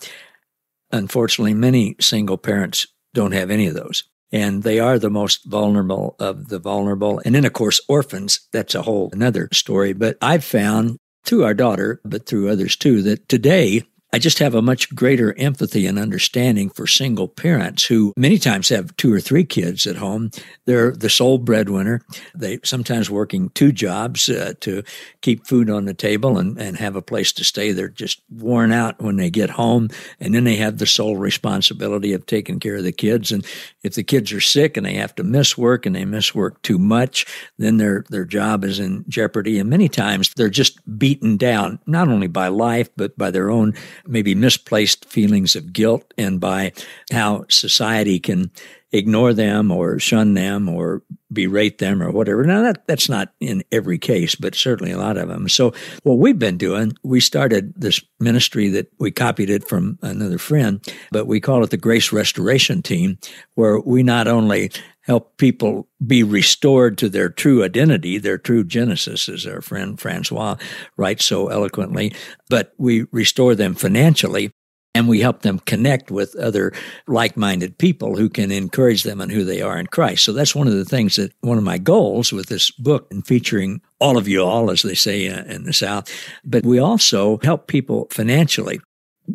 Unfortunately, 0.90 1.54
many 1.54 1.96
single 2.00 2.38
parents 2.38 2.86
don't 3.12 3.32
have 3.32 3.50
any 3.50 3.66
of 3.66 3.74
those. 3.74 4.04
And 4.34 4.64
they 4.64 4.80
are 4.80 4.98
the 4.98 5.10
most 5.10 5.44
vulnerable 5.44 6.16
of 6.18 6.48
the 6.48 6.58
vulnerable. 6.58 7.22
And 7.24 7.36
then, 7.36 7.44
of 7.44 7.52
course, 7.52 7.80
orphans, 7.88 8.48
that's 8.52 8.74
a 8.74 8.82
whole 8.82 9.08
another 9.12 9.48
story. 9.52 9.92
But 9.92 10.18
I've 10.20 10.42
found 10.42 10.98
through 11.24 11.44
our 11.44 11.54
daughter, 11.54 12.00
but 12.04 12.26
through 12.26 12.50
others 12.50 12.74
too, 12.74 13.00
that 13.02 13.28
today 13.28 13.84
I 14.14 14.18
just 14.18 14.38
have 14.38 14.54
a 14.54 14.62
much 14.62 14.94
greater 14.94 15.36
empathy 15.40 15.88
and 15.88 15.98
understanding 15.98 16.70
for 16.70 16.86
single 16.86 17.26
parents 17.26 17.84
who 17.84 18.12
many 18.16 18.38
times 18.38 18.68
have 18.68 18.96
two 18.96 19.12
or 19.12 19.18
three 19.18 19.42
kids 19.42 19.88
at 19.88 19.96
home. 19.96 20.30
They're 20.66 20.92
the 20.92 21.10
sole 21.10 21.38
breadwinner. 21.38 22.00
They 22.32 22.60
sometimes 22.62 23.10
working 23.10 23.48
two 23.50 23.72
jobs 23.72 24.28
uh, 24.28 24.54
to 24.60 24.84
keep 25.20 25.48
food 25.48 25.68
on 25.68 25.86
the 25.86 25.94
table 25.94 26.38
and, 26.38 26.56
and 26.60 26.76
have 26.76 26.94
a 26.94 27.02
place 27.02 27.32
to 27.32 27.42
stay. 27.42 27.72
They're 27.72 27.88
just 27.88 28.22
worn 28.30 28.70
out 28.70 29.02
when 29.02 29.16
they 29.16 29.30
get 29.30 29.50
home. 29.50 29.88
And 30.20 30.32
then 30.32 30.44
they 30.44 30.54
have 30.56 30.78
the 30.78 30.86
sole 30.86 31.16
responsibility 31.16 32.12
of 32.12 32.24
taking 32.24 32.60
care 32.60 32.76
of 32.76 32.84
the 32.84 32.92
kids. 32.92 33.32
And 33.32 33.44
if 33.82 33.94
the 33.96 34.04
kids 34.04 34.32
are 34.32 34.40
sick 34.40 34.76
and 34.76 34.86
they 34.86 34.94
have 34.94 35.16
to 35.16 35.24
miss 35.24 35.58
work 35.58 35.86
and 35.86 35.96
they 35.96 36.04
miss 36.04 36.32
work 36.36 36.62
too 36.62 36.78
much, 36.78 37.26
then 37.58 37.78
their, 37.78 38.04
their 38.10 38.24
job 38.24 38.62
is 38.62 38.78
in 38.78 39.04
jeopardy. 39.08 39.58
And 39.58 39.68
many 39.68 39.88
times 39.88 40.30
they're 40.36 40.48
just 40.48 40.78
beaten 40.96 41.36
down, 41.36 41.80
not 41.88 42.06
only 42.06 42.28
by 42.28 42.46
life, 42.46 42.90
but 42.96 43.18
by 43.18 43.32
their 43.32 43.50
own 43.50 43.74
maybe 44.06 44.34
misplaced 44.34 45.04
feelings 45.04 45.56
of 45.56 45.72
guilt 45.72 46.12
and 46.18 46.40
by 46.40 46.72
how 47.10 47.44
society 47.48 48.18
can 48.18 48.50
ignore 48.94 49.34
them 49.34 49.72
or 49.72 49.98
shun 49.98 50.34
them 50.34 50.68
or 50.68 51.02
berate 51.32 51.78
them 51.78 52.00
or 52.00 52.12
whatever. 52.12 52.44
Now 52.44 52.62
that 52.62 52.86
that's 52.86 53.08
not 53.08 53.32
in 53.40 53.64
every 53.72 53.98
case, 53.98 54.36
but 54.36 54.54
certainly 54.54 54.92
a 54.92 54.98
lot 54.98 55.16
of 55.16 55.28
them. 55.28 55.48
So 55.48 55.74
what 56.04 56.18
we've 56.18 56.38
been 56.38 56.56
doing, 56.56 56.92
we 57.02 57.18
started 57.18 57.74
this 57.74 58.00
ministry 58.20 58.68
that 58.68 58.92
we 59.00 59.10
copied 59.10 59.50
it 59.50 59.66
from 59.66 59.98
another 60.00 60.38
friend, 60.38 60.80
but 61.10 61.26
we 61.26 61.40
call 61.40 61.64
it 61.64 61.70
the 61.70 61.76
Grace 61.76 62.12
Restoration 62.12 62.82
Team, 62.82 63.18
where 63.56 63.80
we 63.80 64.04
not 64.04 64.28
only 64.28 64.70
help 65.04 65.36
people 65.36 65.86
be 66.06 66.22
restored 66.22 66.98
to 66.98 67.08
their 67.08 67.28
true 67.28 67.62
identity, 67.62 68.18
their 68.18 68.38
true 68.38 68.64
genesis, 68.64 69.28
as 69.28 69.46
our 69.46 69.60
friend 69.60 70.00
Francois 70.00 70.56
writes 70.96 71.24
so 71.24 71.48
eloquently. 71.48 72.12
But 72.48 72.74
we 72.78 73.06
restore 73.12 73.54
them 73.54 73.74
financially 73.74 74.50
and 74.94 75.08
we 75.08 75.20
help 75.20 75.42
them 75.42 75.58
connect 75.60 76.10
with 76.10 76.36
other 76.36 76.72
like-minded 77.06 77.76
people 77.78 78.16
who 78.16 78.28
can 78.28 78.52
encourage 78.52 79.02
them 79.02 79.20
in 79.20 79.28
who 79.28 79.44
they 79.44 79.60
are 79.60 79.78
in 79.78 79.88
Christ. 79.88 80.24
So 80.24 80.32
that's 80.32 80.54
one 80.54 80.68
of 80.68 80.74
the 80.74 80.84
things 80.84 81.16
that 81.16 81.32
one 81.40 81.58
of 81.58 81.64
my 81.64 81.78
goals 81.78 82.32
with 82.32 82.46
this 82.46 82.70
book 82.70 83.08
and 83.10 83.26
featuring 83.26 83.80
all 83.98 84.16
of 84.16 84.28
you 84.28 84.42
all, 84.42 84.70
as 84.70 84.82
they 84.82 84.94
say 84.94 85.28
uh, 85.28 85.44
in 85.44 85.64
the 85.64 85.72
South. 85.72 86.08
But 86.44 86.64
we 86.64 86.78
also 86.78 87.38
help 87.42 87.66
people 87.66 88.06
financially 88.10 88.80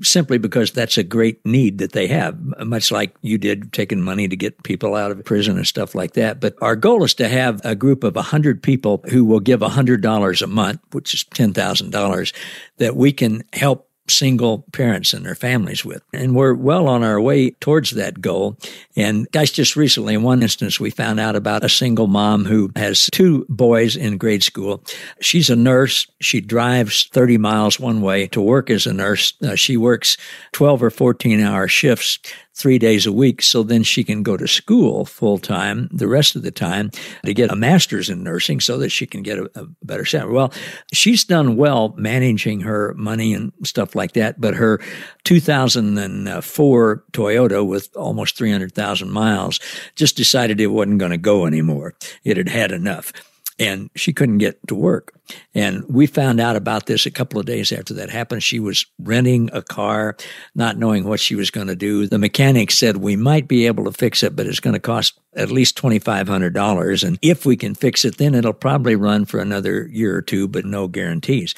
simply 0.01 0.37
because 0.37 0.71
that's 0.71 0.97
a 0.97 1.03
great 1.03 1.43
need 1.45 1.79
that 1.79 1.93
they 1.93 2.07
have, 2.07 2.39
much 2.65 2.91
like 2.91 3.15
you 3.21 3.37
did 3.37 3.73
taking 3.73 4.01
money 4.01 4.27
to 4.27 4.35
get 4.35 4.63
people 4.63 4.95
out 4.95 5.11
of 5.11 5.25
prison 5.25 5.57
and 5.57 5.67
stuff 5.67 5.95
like 5.95 6.13
that. 6.13 6.39
But 6.39 6.55
our 6.61 6.75
goal 6.75 7.03
is 7.03 7.13
to 7.15 7.27
have 7.27 7.59
a 7.63 7.75
group 7.75 8.03
of 8.03 8.15
100 8.15 8.61
people 8.61 9.03
who 9.09 9.25
will 9.25 9.39
give 9.39 9.61
$100 9.61 10.41
a 10.41 10.47
month, 10.47 10.79
which 10.91 11.13
is 11.13 11.23
$10,000, 11.23 12.33
that 12.77 12.95
we 12.95 13.11
can 13.11 13.43
help 13.53 13.88
single 14.09 14.65
parents 14.71 15.13
and 15.13 15.25
their 15.25 15.35
families 15.35 15.85
with. 15.85 16.01
And 16.13 16.35
we're 16.35 16.53
well 16.53 16.87
on 16.87 17.03
our 17.03 17.21
way 17.21 17.51
towards 17.51 17.91
that 17.91 18.21
goal. 18.21 18.57
And 18.95 19.29
guys, 19.31 19.51
just 19.51 19.75
recently, 19.75 20.15
in 20.15 20.23
one 20.23 20.43
instance, 20.43 20.79
we 20.79 20.89
found 20.89 21.19
out 21.19 21.35
about 21.35 21.63
a 21.63 21.69
single 21.69 22.07
mom 22.07 22.45
who 22.45 22.71
has 22.75 23.09
two 23.11 23.45
boys 23.49 23.95
in 23.95 24.17
grade 24.17 24.43
school. 24.43 24.83
She's 25.21 25.49
a 25.49 25.55
nurse. 25.55 26.07
She 26.21 26.41
drives 26.41 27.07
30 27.11 27.37
miles 27.37 27.79
one 27.79 28.01
way 28.01 28.27
to 28.27 28.41
work 28.41 28.69
as 28.69 28.85
a 28.85 28.93
nurse. 28.93 29.33
Uh, 29.41 29.55
she 29.55 29.77
works 29.77 30.17
12 30.53 30.83
or 30.83 30.89
14 30.89 31.39
hour 31.39 31.67
shifts 31.67 32.19
three 32.59 32.77
days 32.77 33.05
a 33.05 33.11
week 33.11 33.41
so 33.41 33.63
then 33.63 33.83
she 33.83 34.03
can 34.03 34.21
go 34.21 34.35
to 34.35 34.47
school 34.47 35.05
full 35.05 35.37
time 35.37 35.89
the 35.93 36.07
rest 36.07 36.35
of 36.35 36.41
the 36.41 36.51
time 36.51 36.91
to 37.23 37.33
get 37.33 37.51
a 37.51 37.55
master's 37.55 38.09
in 38.09 38.21
nursing 38.21 38.59
so 38.59 38.77
that 38.77 38.89
she 38.89 39.05
can 39.05 39.23
get 39.23 39.39
a, 39.39 39.49
a, 39.55 39.65
better 39.81 40.03
salary. 40.03 40.33
Well, 40.33 40.53
she's 40.93 41.23
done 41.23 41.55
well 41.55 41.93
managing 41.97 42.61
her 42.61 42.93
money 42.95 43.33
and 43.33 43.53
stuff 43.63 43.95
like 43.95 44.11
that, 44.13 44.41
but 44.41 44.55
her 44.55 44.81
2004 45.23 47.03
Toyota 47.13 47.65
with 47.65 47.95
almost 47.95 48.37
300,000 48.37 49.09
miles 49.09 49.59
just 49.95 50.17
decided 50.17 50.59
it 50.59 50.67
wasn't 50.67 50.99
going 50.99 51.11
to 51.11 51.17
go 51.17 51.45
anymore. 51.45 51.95
It 52.23 52.35
had 52.35 52.49
had 52.49 52.71
enough 52.71 53.13
and 53.59 53.89
she 53.95 54.13
couldn't 54.13 54.37
get 54.37 54.65
to 54.67 54.75
work. 54.75 55.13
And 55.53 55.83
we 55.87 56.07
found 56.07 56.39
out 56.39 56.55
about 56.55 56.85
this 56.85 57.05
a 57.05 57.11
couple 57.11 57.39
of 57.39 57.45
days 57.45 57.71
after 57.71 57.93
that 57.95 58.09
happened. 58.09 58.41
She 58.41 58.59
was 58.59 58.85
renting 58.99 59.49
a 59.53 59.61
car, 59.61 60.15
not 60.55 60.77
knowing 60.77 61.03
what 61.03 61.19
she 61.19 61.35
was 61.35 61.51
going 61.51 61.67
to 61.67 61.75
do. 61.75 62.07
The 62.07 62.17
mechanic 62.17 62.71
said, 62.71 62.97
We 62.97 63.15
might 63.15 63.47
be 63.47 63.67
able 63.67 63.83
to 63.83 63.91
fix 63.91 64.23
it, 64.23 64.35
but 64.35 64.47
it's 64.47 64.61
going 64.61 64.73
to 64.73 64.79
cost 64.79 65.19
at 65.35 65.51
least 65.51 65.77
$2,500. 65.77 67.03
And 67.03 67.19
if 67.21 67.45
we 67.45 67.57
can 67.57 67.75
fix 67.75 68.05
it, 68.05 68.17
then 68.17 68.33
it'll 68.33 68.53
probably 68.53 68.95
run 68.95 69.25
for 69.25 69.39
another 69.39 69.87
year 69.91 70.15
or 70.15 70.21
two, 70.21 70.47
but 70.47 70.65
no 70.65 70.87
guarantees. 70.87 71.53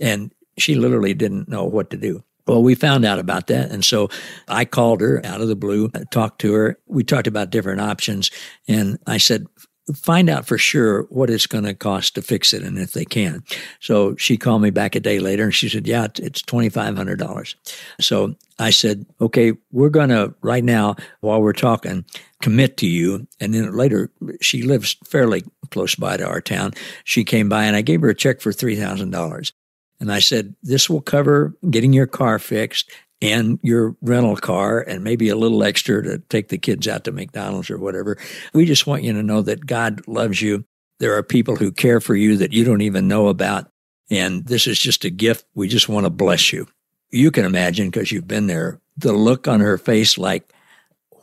And 0.00 0.32
she 0.58 0.74
literally 0.74 1.14
didn't 1.14 1.48
know 1.48 1.64
what 1.64 1.90
to 1.90 1.96
do. 1.96 2.22
Well, 2.46 2.62
we 2.62 2.74
found 2.74 3.06
out 3.06 3.18
about 3.18 3.46
that. 3.46 3.70
And 3.70 3.82
so 3.82 4.10
I 4.48 4.66
called 4.66 5.00
her 5.00 5.24
out 5.24 5.40
of 5.40 5.48
the 5.48 5.56
blue, 5.56 5.88
talked 6.10 6.40
to 6.42 6.52
her. 6.52 6.78
We 6.86 7.02
talked 7.02 7.26
about 7.26 7.50
different 7.50 7.80
options. 7.80 8.30
And 8.68 8.98
I 9.06 9.16
said, 9.16 9.46
find 9.94 10.30
out 10.30 10.46
for 10.46 10.56
sure 10.56 11.02
what 11.10 11.28
it's 11.28 11.46
going 11.46 11.64
to 11.64 11.74
cost 11.74 12.14
to 12.14 12.22
fix 12.22 12.54
it 12.54 12.62
and 12.62 12.78
if 12.78 12.92
they 12.92 13.04
can. 13.04 13.42
So 13.80 14.16
she 14.16 14.36
called 14.36 14.62
me 14.62 14.70
back 14.70 14.94
a 14.94 15.00
day 15.00 15.18
later 15.18 15.44
and 15.44 15.54
she 15.54 15.68
said, 15.68 15.86
yeah, 15.86 16.06
it's 16.18 16.42
$2,500. 16.42 17.54
So 18.00 18.34
I 18.58 18.70
said, 18.70 19.04
okay, 19.20 19.52
we're 19.72 19.90
going 19.90 20.08
to 20.08 20.34
right 20.40 20.64
now, 20.64 20.96
while 21.20 21.42
we're 21.42 21.52
talking, 21.52 22.04
commit 22.40 22.76
to 22.78 22.86
you. 22.86 23.26
And 23.40 23.52
then 23.52 23.76
later, 23.76 24.10
she 24.40 24.62
lives 24.62 24.96
fairly 25.04 25.42
close 25.70 25.94
by 25.94 26.16
to 26.16 26.26
our 26.26 26.40
town. 26.40 26.72
She 27.04 27.24
came 27.24 27.48
by 27.48 27.64
and 27.64 27.76
I 27.76 27.82
gave 27.82 28.00
her 28.00 28.08
a 28.08 28.14
check 28.14 28.40
for 28.40 28.52
$3,000. 28.52 29.52
And 30.00 30.12
I 30.12 30.18
said, 30.18 30.54
this 30.62 30.90
will 30.90 31.00
cover 31.00 31.54
getting 31.70 31.92
your 31.92 32.06
car 32.06 32.38
fixed 32.38 32.90
and 33.24 33.58
your 33.62 33.96
rental 34.02 34.36
car 34.36 34.80
and 34.80 35.02
maybe 35.02 35.30
a 35.30 35.36
little 35.36 35.64
extra 35.64 36.02
to 36.02 36.18
take 36.28 36.48
the 36.48 36.58
kids 36.58 36.86
out 36.86 37.04
to 37.04 37.12
McDonald's 37.12 37.70
or 37.70 37.78
whatever. 37.78 38.18
We 38.52 38.66
just 38.66 38.86
want 38.86 39.02
you 39.02 39.14
to 39.14 39.22
know 39.22 39.40
that 39.40 39.64
God 39.64 40.06
loves 40.06 40.42
you. 40.42 40.66
There 40.98 41.16
are 41.16 41.22
people 41.22 41.56
who 41.56 41.72
care 41.72 42.00
for 42.00 42.14
you 42.14 42.36
that 42.36 42.52
you 42.52 42.64
don't 42.64 42.82
even 42.82 43.08
know 43.08 43.28
about. 43.28 43.70
And 44.10 44.44
this 44.44 44.66
is 44.66 44.78
just 44.78 45.06
a 45.06 45.10
gift. 45.10 45.46
We 45.54 45.68
just 45.68 45.88
want 45.88 46.04
to 46.04 46.10
bless 46.10 46.52
you. 46.52 46.68
You 47.10 47.30
can 47.30 47.46
imagine 47.46 47.88
because 47.88 48.12
you've 48.12 48.28
been 48.28 48.46
there, 48.46 48.78
the 48.98 49.14
look 49.14 49.48
on 49.48 49.60
her 49.60 49.78
face 49.78 50.18
like, 50.18 50.52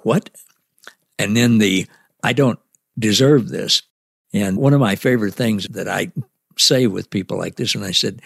what? 0.01 0.31
And 1.19 1.37
then 1.37 1.59
the, 1.59 1.85
I 2.23 2.33
don't 2.33 2.59
deserve 2.97 3.49
this. 3.49 3.83
And 4.33 4.57
one 4.57 4.73
of 4.73 4.79
my 4.79 4.95
favorite 4.95 5.35
things 5.35 5.67
that 5.67 5.87
I 5.87 6.11
say 6.57 6.87
with 6.87 7.11
people 7.11 7.37
like 7.37 7.57
this, 7.57 7.75
and 7.75 7.85
I 7.85 7.91
said, 7.91 8.23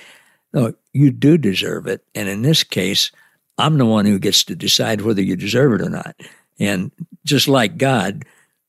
no, 0.53 0.75
you 0.93 1.11
do 1.11 1.37
deserve 1.37 1.87
it. 1.87 2.05
And 2.15 2.29
in 2.29 2.41
this 2.41 2.63
case, 2.63 3.11
I'm 3.57 3.77
the 3.77 3.85
one 3.85 4.05
who 4.05 4.19
gets 4.19 4.43
to 4.45 4.55
decide 4.55 5.01
whether 5.01 5.21
you 5.21 5.35
deserve 5.35 5.73
it 5.73 5.85
or 5.85 5.89
not. 5.89 6.15
And 6.59 6.91
just 7.23 7.47
like 7.47 7.77
God, 7.77 8.25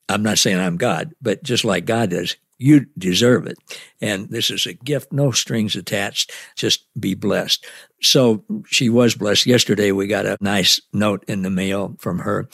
I'm 0.08 0.22
not 0.22 0.38
saying 0.38 0.58
I'm 0.58 0.76
God, 0.76 1.14
but 1.20 1.42
just 1.42 1.64
like 1.64 1.84
God 1.84 2.10
does, 2.10 2.36
you 2.58 2.86
deserve 2.96 3.46
it. 3.46 3.58
And 4.00 4.30
this 4.30 4.50
is 4.50 4.66
a 4.66 4.72
gift, 4.72 5.12
no 5.12 5.30
strings 5.30 5.76
attached. 5.76 6.32
Just 6.54 6.86
be 6.98 7.14
blessed. 7.14 7.66
So 8.00 8.44
she 8.66 8.88
was 8.88 9.14
blessed. 9.14 9.46
Yesterday, 9.46 9.92
we 9.92 10.06
got 10.06 10.26
a 10.26 10.38
nice 10.40 10.80
note 10.92 11.24
in 11.28 11.42
the 11.42 11.50
mail 11.50 11.96
from 11.98 12.20
her 12.20 12.48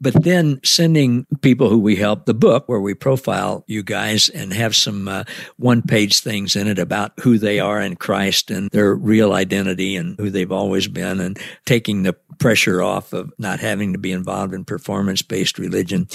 but 0.00 0.22
then 0.22 0.60
sending 0.62 1.26
people 1.40 1.68
who 1.68 1.78
we 1.78 1.96
help 1.96 2.26
the 2.26 2.34
book 2.34 2.68
where 2.68 2.80
we 2.80 2.94
profile 2.94 3.64
you 3.66 3.82
guys 3.82 4.28
and 4.28 4.52
have 4.52 4.74
some 4.74 5.08
uh, 5.08 5.24
one 5.56 5.82
page 5.82 6.20
things 6.20 6.56
in 6.56 6.66
it 6.66 6.78
about 6.78 7.12
who 7.20 7.38
they 7.38 7.60
are 7.60 7.80
in 7.80 7.96
Christ 7.96 8.50
and 8.50 8.70
their 8.70 8.94
real 8.94 9.32
identity 9.32 9.96
and 9.96 10.18
who 10.18 10.30
they've 10.30 10.52
always 10.52 10.88
been 10.88 11.20
and 11.20 11.38
taking 11.64 12.02
the 12.02 12.14
pressure 12.38 12.82
off 12.82 13.12
of 13.12 13.32
not 13.38 13.60
having 13.60 13.92
to 13.92 13.98
be 13.98 14.12
involved 14.12 14.54
in 14.54 14.64
performance 14.64 15.22
based 15.22 15.58
religion. 15.58 16.08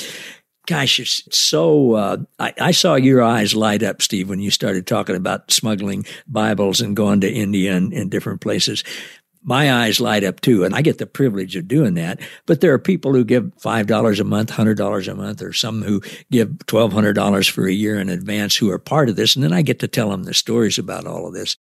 Gosh, 0.67 0.99
it's 0.99 1.23
so. 1.37 1.95
Uh, 1.95 2.17
I, 2.39 2.53
I 2.61 2.71
saw 2.71 2.93
your 2.93 3.23
eyes 3.23 3.55
light 3.55 3.81
up, 3.81 3.99
Steve, 3.99 4.29
when 4.29 4.39
you 4.39 4.51
started 4.51 4.85
talking 4.85 5.15
about 5.15 5.49
smuggling 5.49 6.05
Bibles 6.27 6.81
and 6.81 6.95
going 6.95 7.19
to 7.21 7.31
India 7.31 7.75
and, 7.75 7.91
and 7.91 8.11
different 8.11 8.41
places 8.41 8.83
my 9.43 9.73
eyes 9.73 9.99
light 9.99 10.23
up 10.23 10.41
too. 10.41 10.63
And 10.63 10.75
I 10.75 10.81
get 10.81 10.97
the 10.97 11.05
privilege 11.05 11.55
of 11.55 11.67
doing 11.67 11.95
that. 11.95 12.19
But 12.45 12.61
there 12.61 12.73
are 12.73 12.79
people 12.79 13.13
who 13.13 13.23
give 13.23 13.45
$5 13.57 14.19
a 14.19 14.23
month, 14.23 14.51
$100 14.51 15.07
a 15.07 15.15
month, 15.15 15.41
or 15.41 15.53
some 15.53 15.81
who 15.81 16.01
give 16.29 16.49
$1,200 16.49 17.49
for 17.49 17.67
a 17.67 17.73
year 17.73 17.99
in 17.99 18.09
advance 18.09 18.55
who 18.55 18.69
are 18.69 18.79
part 18.79 19.09
of 19.09 19.15
this. 19.15 19.35
And 19.35 19.43
then 19.43 19.53
I 19.53 19.61
get 19.61 19.79
to 19.79 19.87
tell 19.87 20.09
them 20.09 20.23
the 20.23 20.33
stories 20.33 20.77
about 20.77 21.07
all 21.07 21.27
of 21.27 21.33
this. 21.33 21.57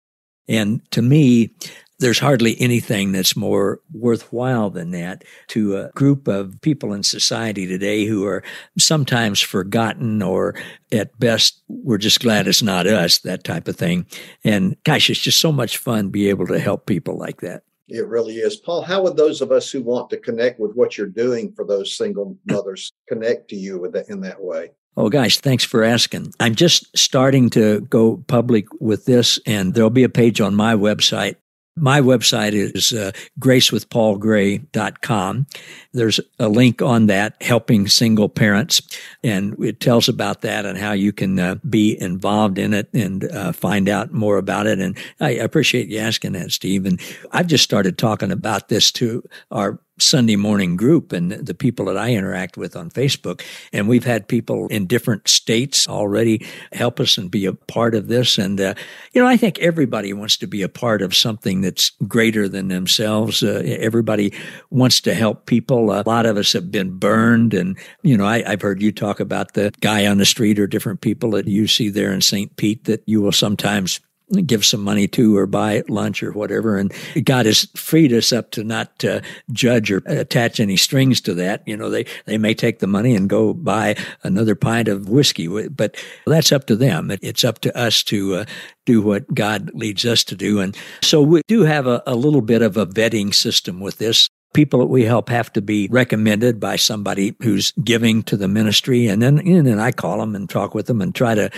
And 0.48 0.82
to 0.92 1.02
me, 1.02 1.52
there's 2.00 2.20
hardly 2.20 2.60
anything 2.60 3.12
that's 3.12 3.36
more 3.36 3.80
worthwhile 3.94 4.70
than 4.70 4.92
that 4.92 5.24
to 5.48 5.78
a 5.78 5.90
group 5.92 6.28
of 6.28 6.60
people 6.62 6.94
in 6.94 7.04
society 7.04 7.66
today 7.66 8.06
who 8.06 8.26
are 8.26 8.44
sometimes 8.78 9.40
forgotten 9.40 10.22
or 10.22 10.56
at 10.92 11.18
best 11.20 11.62
we're 11.68 11.98
just 11.98 12.20
glad 12.20 12.48
it's 12.48 12.62
not 12.62 12.88
us 12.88 13.20
that 13.20 13.44
type 13.44 13.68
of 13.68 13.76
thing. 13.76 14.06
And 14.44 14.76
gosh 14.84 15.10
it's 15.10 15.20
just 15.20 15.40
so 15.40 15.52
much 15.52 15.78
fun 15.78 16.06
to 16.06 16.10
be 16.10 16.30
able 16.30 16.48
to 16.48 16.60
help 16.60 16.86
people 16.86 17.18
like 17.18 17.42
that. 17.42 17.64
It 17.88 18.08
really 18.08 18.36
is. 18.36 18.56
Paul 18.56 18.82
how 18.82 19.04
would 19.04 19.16
those 19.16 19.42
of 19.42 19.52
us 19.52 19.72
who 19.72 19.82
want 19.82 20.10
to 20.10 20.18
connect 20.18 20.60
with 20.60 20.74
what 20.74 20.98
you're 20.98 21.08
doing 21.08 21.54
for 21.54 21.66
those 21.66 21.96
single 21.96 22.38
mothers 22.46 22.92
connect 23.08 23.50
to 23.50 23.56
you 23.56 23.80
with 23.80 23.94
that, 23.94 24.10
in 24.10 24.22
that 24.22 24.42
way? 24.42 24.72
Oh, 24.98 25.10
guys, 25.10 25.38
thanks 25.38 25.66
for 25.66 25.84
asking. 25.84 26.34
I'm 26.40 26.56
just 26.56 26.98
starting 26.98 27.50
to 27.50 27.82
go 27.82 28.24
public 28.28 28.66
with 28.80 29.04
this, 29.04 29.38
and 29.46 29.74
there'll 29.74 29.90
be 29.90 30.06
a 30.06 30.10
page 30.10 30.40
on 30.40 30.56
my 30.56 30.74
website 30.74 31.36
My 31.78 32.00
website 32.00 32.54
is 32.54 32.94
uh, 32.94 33.12
gracewithpaulgray.com. 33.40 35.48
There's 35.92 36.22
a 36.40 36.48
link 36.48 36.82
on 36.82 37.08
that, 37.08 37.36
helping 37.42 37.90
single 37.90 38.30
parents, 38.30 38.82
and 39.24 39.62
it 39.62 39.82
tells 39.82 40.08
about 40.08 40.40
that 40.42 40.66
and 40.66 40.78
how 40.78 40.94
you 40.94 41.12
can 41.12 41.38
uh, 41.38 41.56
be 41.70 42.00
involved 42.00 42.58
in 42.58 42.74
it 42.74 42.88
and 42.94 43.26
uh, 43.26 43.52
find 43.52 43.90
out 43.90 44.14
more 44.14 44.38
about 44.38 44.68
it. 44.68 44.80
And 44.80 44.98
I 45.20 45.32
appreciate 45.32 45.90
you 45.90 46.00
asking 46.00 46.32
that, 46.34 46.52
Steve. 46.52 46.86
And 46.86 47.02
I've 47.32 47.48
just 47.48 47.66
started 47.66 47.98
talking 47.98 48.32
about 48.32 48.70
this 48.70 48.90
to 48.94 49.22
our 49.52 49.78
Sunday 49.98 50.36
morning 50.36 50.76
group 50.76 51.14
and 51.14 51.32
the 51.32 51.54
people 51.54 51.86
that 51.86 51.98
I 51.98 52.14
interact 52.14 52.58
with 52.58 52.76
on 52.76 52.90
Facebook. 52.90 53.42
And 53.72 53.88
we've 53.88 54.04
had 54.04 54.28
people 54.28 54.68
in 54.68 54.88
different 54.88 55.28
states 55.28 55.88
already 55.88 56.46
help 56.74 57.00
us 57.00 57.18
and 57.18 57.32
be 57.32 57.46
a 57.46 57.54
part 57.54 57.96
of 57.96 58.08
this. 58.08 58.38
And, 58.38 58.60
uh, 58.60 58.74
you 59.14 59.22
know, 59.22 59.28
I 59.28 59.38
think 59.38 59.60
everybody 59.60 60.12
wants 60.12 60.38
to 60.38 60.48
be 60.48 60.62
a 60.62 60.70
part 60.70 61.02
of 61.02 61.16
something 61.16 61.62
that's 61.62 61.92
greater 62.08 62.50
than 62.50 62.68
themselves. 62.68 63.42
Uh, 63.42 63.62
everybody 63.66 64.34
wants 64.70 65.00
to 65.02 65.14
help 65.14 65.46
people. 65.46 65.92
A 65.92 66.04
lot 66.06 66.26
of 66.26 66.38
us 66.38 66.52
have 66.54 66.72
been 66.72 66.98
burned. 66.98 67.54
And, 67.54 67.78
you 68.04 68.18
know, 68.18 68.26
I, 68.26 68.44
I've 68.46 68.62
heard 68.62 68.82
you 68.82 68.92
talk 68.92 69.20
about 69.20 69.54
the 69.54 69.72
guy 69.80 70.06
on 70.06 70.18
the 70.18 70.26
street 70.26 70.60
or 70.60 70.68
different 70.68 71.02
people 71.02 71.32
that 71.32 71.48
you 71.48 71.68
see 71.68 71.90
there 71.90 72.12
in 72.12 72.22
St. 72.22 72.56
Pete 72.58 72.84
that 72.86 73.04
you 73.06 73.22
will 73.22 73.32
sometimes 73.32 74.00
give 74.46 74.66
some 74.66 74.84
money 74.84 75.08
to 75.10 75.38
or 75.38 75.46
buy 75.46 75.84
lunch 75.88 76.24
or 76.24 76.32
whatever. 76.32 76.78
And 76.78 76.94
God 77.24 77.46
has 77.46 77.68
freed 77.76 78.12
us 78.14 78.32
up 78.32 78.52
to 78.52 78.64
not 78.64 79.04
uh, 79.04 79.22
judge 79.52 79.92
or 79.92 80.02
attach 80.06 80.60
any 80.60 80.78
strings 80.78 81.22
to 81.22 81.34
that. 81.36 81.64
You 81.68 81.78
know, 81.78 81.90
they, 81.90 82.06
they 82.26 82.38
may 82.38 82.54
take 82.54 82.80
the 82.80 82.88
money 82.88 83.16
and 83.16 83.30
go 83.30 83.54
buy 83.54 83.96
another 84.24 84.56
pint 84.56 84.88
of 84.88 85.10
whiskey, 85.10 85.68
but 85.70 85.96
that's 86.26 86.52
up 86.52 86.66
to 86.68 86.76
them. 86.76 87.12
It's 87.22 87.44
up 87.44 87.60
to 87.60 87.78
us 87.78 88.04
to 88.04 88.36
uh, 88.36 88.46
do 88.86 89.02
what 89.02 89.34
God 89.34 89.72
leads 89.74 90.06
us 90.06 90.24
to 90.26 90.36
do. 90.36 90.60
And 90.60 90.76
so 91.02 91.22
we 91.22 91.42
do 91.48 91.62
have 91.62 91.88
a, 91.88 92.02
a 92.06 92.16
little 92.16 92.42
bit 92.42 92.62
of 92.62 92.78
a 92.78 92.86
vetting 92.86 93.34
system 93.34 93.80
with 93.80 93.98
this 93.98 94.30
people 94.54 94.80
that 94.80 94.88
we 94.88 95.04
help 95.04 95.30
have 95.30 95.52
to 95.52 95.62
be 95.62 95.88
recommended 95.92 96.60
by 96.60 96.78
somebody 96.78 97.36
who's 97.42 97.74
giving 97.84 98.24
to 98.24 98.38
the 98.38 98.48
ministry. 98.48 99.06
And 99.06 99.22
then, 99.22 99.40
and 99.40 99.68
then 99.68 99.80
I 99.80 99.92
call 99.92 100.20
them 100.20 100.34
and 100.34 100.50
talk 100.50 100.74
with 100.74 100.88
them 100.88 101.02
and 101.02 101.14
try 101.14 101.36
to 101.36 101.52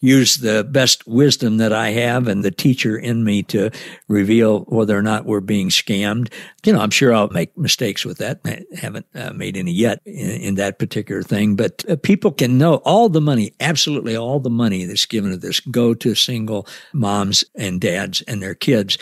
use 0.00 0.36
the 0.36 0.62
best 0.64 1.06
wisdom 1.06 1.56
that 1.56 1.72
I 1.72 1.90
have 1.90 2.28
and 2.28 2.44
the 2.44 2.50
teacher 2.50 2.96
in 2.96 3.24
me 3.24 3.42
to 3.44 3.70
reveal 4.08 4.60
whether 4.64 4.96
or 4.96 5.02
not 5.02 5.24
we're 5.24 5.40
being 5.40 5.68
scammed. 5.70 6.32
You 6.64 6.72
know, 6.72 6.80
I'm 6.80 6.90
sure 6.90 7.14
I'll 7.14 7.28
make 7.28 7.56
mistakes 7.56 8.04
with 8.04 8.18
that. 8.18 8.40
I 8.44 8.64
haven't 8.76 9.06
uh, 9.14 9.32
made 9.32 9.56
any 9.56 9.72
yet 9.72 10.00
in, 10.04 10.30
in, 10.30 10.54
that 10.56 10.78
particular 10.78 11.22
thing, 11.22 11.56
but 11.56 11.84
uh, 11.88 11.96
people 11.96 12.30
can 12.30 12.58
know 12.58 12.76
all 12.76 13.08
the 13.08 13.20
money, 13.20 13.54
absolutely 13.60 14.16
all 14.16 14.38
the 14.40 14.50
money 14.50 14.84
that's 14.84 15.06
given 15.06 15.30
to 15.30 15.36
this 15.36 15.60
go 15.60 15.94
to 15.94 16.14
single 16.14 16.66
moms 16.92 17.44
and 17.54 17.80
dads 17.80 18.22
and 18.22 18.42
their 18.42 18.54
kids 18.54 18.98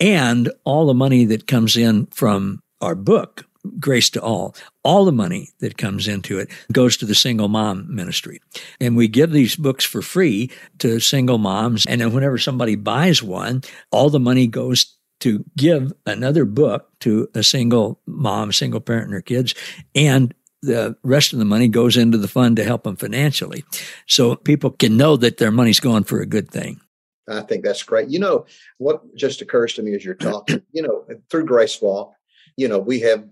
and 0.00 0.50
all 0.64 0.86
the 0.86 0.94
money 0.94 1.24
that 1.24 1.46
comes 1.46 1.76
in 1.76 2.06
from 2.06 2.60
our 2.80 2.94
book 2.94 3.45
Grace 3.78 4.10
to 4.10 4.22
All. 4.22 4.54
All 4.82 5.04
the 5.04 5.12
money 5.12 5.50
that 5.60 5.78
comes 5.78 6.08
into 6.08 6.38
it 6.38 6.50
goes 6.72 6.96
to 6.98 7.06
the 7.06 7.14
single 7.14 7.48
mom 7.48 7.86
ministry. 7.94 8.40
And 8.80 8.96
we 8.96 9.08
give 9.08 9.32
these 9.32 9.56
books 9.56 9.84
for 9.84 10.02
free 10.02 10.50
to 10.78 11.00
single 11.00 11.38
moms. 11.38 11.86
And 11.86 12.00
then 12.00 12.12
whenever 12.12 12.38
somebody 12.38 12.76
buys 12.76 13.22
one, 13.22 13.62
all 13.90 14.10
the 14.10 14.20
money 14.20 14.46
goes 14.46 14.94
to 15.20 15.44
give 15.56 15.92
another 16.04 16.44
book 16.44 16.90
to 17.00 17.28
a 17.34 17.42
single 17.42 18.00
mom, 18.06 18.52
single 18.52 18.80
parent 18.80 19.06
and 19.06 19.14
her 19.14 19.22
kids. 19.22 19.54
And 19.94 20.34
the 20.62 20.96
rest 21.02 21.32
of 21.32 21.38
the 21.38 21.44
money 21.44 21.68
goes 21.68 21.96
into 21.96 22.18
the 22.18 22.28
fund 22.28 22.56
to 22.56 22.64
help 22.64 22.84
them 22.84 22.96
financially. 22.96 23.64
So 24.06 24.36
people 24.36 24.70
can 24.70 24.96
know 24.96 25.16
that 25.16 25.38
their 25.38 25.50
money's 25.50 25.80
going 25.80 26.04
for 26.04 26.20
a 26.20 26.26
good 26.26 26.50
thing. 26.50 26.80
I 27.28 27.40
think 27.40 27.64
that's 27.64 27.82
great. 27.82 28.08
You 28.08 28.18
know, 28.18 28.46
what 28.78 29.02
just 29.16 29.42
occurs 29.42 29.74
to 29.74 29.82
me 29.82 29.94
as 29.94 30.04
you're 30.04 30.14
talking, 30.14 30.62
you 30.72 30.82
know, 30.82 31.04
through 31.30 31.46
Grace 31.46 31.80
Walk, 31.80 32.12
you 32.56 32.68
know, 32.68 32.78
we 32.78 33.00
have 33.00 33.24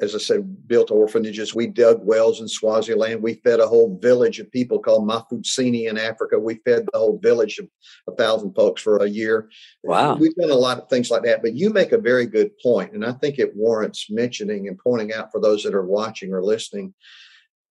as 0.00 0.14
I 0.14 0.18
said, 0.18 0.68
built 0.68 0.90
orphanages. 0.90 1.54
We 1.54 1.66
dug 1.66 2.00
wells 2.04 2.40
in 2.40 2.48
Swaziland. 2.48 3.22
We 3.22 3.34
fed 3.34 3.60
a 3.60 3.66
whole 3.66 3.98
village 4.00 4.38
of 4.38 4.50
people 4.50 4.78
called 4.78 5.08
Mafusini 5.08 5.88
in 5.88 5.98
Africa. 5.98 6.38
We 6.38 6.60
fed 6.64 6.86
the 6.92 6.98
whole 6.98 7.18
village 7.18 7.58
of 7.58 7.68
a 8.08 8.14
thousand 8.14 8.54
folks 8.54 8.82
for 8.82 8.98
a 8.98 9.08
year. 9.08 9.50
Wow. 9.82 10.14
We've 10.14 10.34
done 10.36 10.50
a 10.50 10.54
lot 10.54 10.78
of 10.78 10.88
things 10.88 11.10
like 11.10 11.24
that. 11.24 11.42
But 11.42 11.56
you 11.56 11.70
make 11.70 11.92
a 11.92 11.98
very 11.98 12.26
good 12.26 12.56
point, 12.62 12.92
and 12.92 13.04
I 13.04 13.12
think 13.12 13.38
it 13.38 13.56
warrants 13.56 14.06
mentioning 14.10 14.68
and 14.68 14.78
pointing 14.78 15.12
out 15.12 15.32
for 15.32 15.40
those 15.40 15.64
that 15.64 15.74
are 15.74 15.84
watching 15.84 16.32
or 16.32 16.42
listening. 16.42 16.94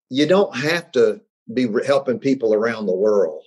You 0.09 0.25
don't 0.25 0.55
have 0.55 0.91
to 0.93 1.21
be 1.51 1.67
helping 1.85 2.19
people 2.19 2.53
around 2.53 2.85
the 2.85 2.95
world. 2.95 3.43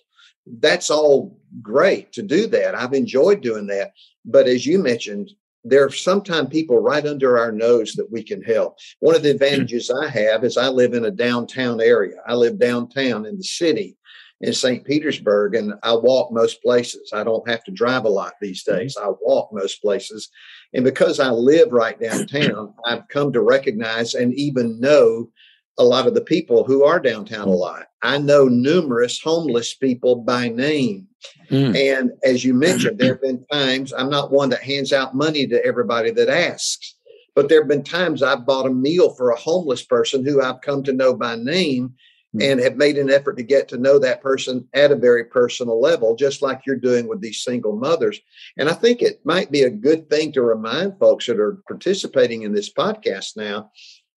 That's 0.46 0.90
all 0.90 1.38
great 1.61 2.12
to 2.14 2.22
do 2.22 2.46
that. 2.48 2.74
I've 2.74 2.94
enjoyed 2.94 3.42
doing 3.42 3.66
that. 3.68 3.92
But 4.24 4.46
as 4.46 4.66
you 4.66 4.78
mentioned, 4.78 5.30
there 5.64 5.85
are 5.85 5.90
sometimes 5.90 6.48
people 6.48 6.79
right 6.79 7.07
under 7.07 7.38
our 7.38 7.53
nose 7.53 7.94
that 7.94 8.11
we 8.11 8.22
can 8.22 8.42
help. 8.42 8.79
One 9.01 9.14
of 9.14 9.22
the 9.22 9.31
advantages 9.31 9.90
I 9.90 10.09
have 10.09 10.44
is 10.44 10.57
I 10.57 10.68
live 10.68 10.94
in 10.94 11.05
a 11.05 11.11
downtown 11.11 11.81
area. 11.81 12.16
I 12.27 12.35
live 12.35 12.59
downtown 12.59 13.27
in 13.27 13.37
the 13.37 13.44
city 13.44 13.96
in 14.40 14.53
St. 14.53 14.85
Petersburg, 14.85 15.55
and 15.55 15.75
I 15.85 15.94
walk 15.94 16.33
most 16.33 16.62
places. 16.62 17.12
I 17.12 17.22
don't 17.22 17.48
have 17.48 17.62
to 17.64 17.70
drive 17.70 18.05
a 18.05 18.11
lot 18.11 18.35
these 18.40 18.64
mm-hmm. 18.64 18.81
days. 18.81 18.96
I 19.01 19.09
walk 19.22 19.51
most 19.53 19.81
places. 19.81 20.29
And 20.75 20.85
because 20.85 21.20
I 21.20 21.31
live 21.31 21.70
right 21.70 21.98
downtown, 22.01 22.75
I've 22.87 23.07
come 23.09 23.33
to 23.33 23.40
recognize 23.40 24.14
and 24.14 24.35
even 24.35 24.81
know 24.81 25.31
a 25.79 25.85
lot 25.85 26.07
of 26.07 26.14
the 26.14 26.22
people 26.22 26.64
who 26.64 26.85
are 26.85 27.01
downtown 27.01 27.48
a 27.48 27.53
lot. 27.53 27.87
I 28.02 28.18
know 28.18 28.48
numerous 28.48 29.20
homeless 29.20 29.74
people 29.74 30.16
by 30.16 30.48
name. 30.48 31.06
Mm. 31.50 31.76
And 31.76 32.10
as 32.24 32.44
you 32.44 32.54
mentioned, 32.54 32.98
there 32.98 33.14
have 33.14 33.22
been 33.22 33.44
times 33.52 33.92
I'm 33.92 34.10
not 34.10 34.32
one 34.32 34.50
that 34.50 34.62
hands 34.62 34.92
out 34.92 35.14
money 35.14 35.46
to 35.46 35.64
everybody 35.64 36.10
that 36.10 36.28
asks, 36.28 36.96
but 37.34 37.48
there 37.48 37.60
have 37.60 37.68
been 37.68 37.84
times 37.84 38.22
I've 38.22 38.46
bought 38.46 38.66
a 38.66 38.70
meal 38.70 39.10
for 39.14 39.30
a 39.30 39.38
homeless 39.38 39.82
person 39.82 40.24
who 40.24 40.42
I've 40.42 40.60
come 40.62 40.82
to 40.84 40.92
know 40.92 41.14
by 41.14 41.36
name 41.36 41.94
mm. 42.34 42.42
and 42.42 42.58
have 42.60 42.76
made 42.76 42.98
an 42.98 43.10
effort 43.10 43.36
to 43.36 43.44
get 43.44 43.68
to 43.68 43.78
know 43.78 43.98
that 44.00 44.22
person 44.22 44.66
at 44.74 44.90
a 44.90 44.96
very 44.96 45.24
personal 45.24 45.80
level, 45.80 46.16
just 46.16 46.42
like 46.42 46.62
you're 46.66 46.76
doing 46.76 47.06
with 47.06 47.20
these 47.20 47.44
single 47.44 47.76
mothers. 47.76 48.18
And 48.58 48.68
I 48.68 48.72
think 48.72 49.00
it 49.00 49.20
might 49.24 49.52
be 49.52 49.62
a 49.62 49.70
good 49.70 50.10
thing 50.10 50.32
to 50.32 50.42
remind 50.42 50.98
folks 50.98 51.26
that 51.26 51.38
are 51.38 51.62
participating 51.68 52.42
in 52.42 52.52
this 52.52 52.72
podcast 52.72 53.36
now 53.36 53.70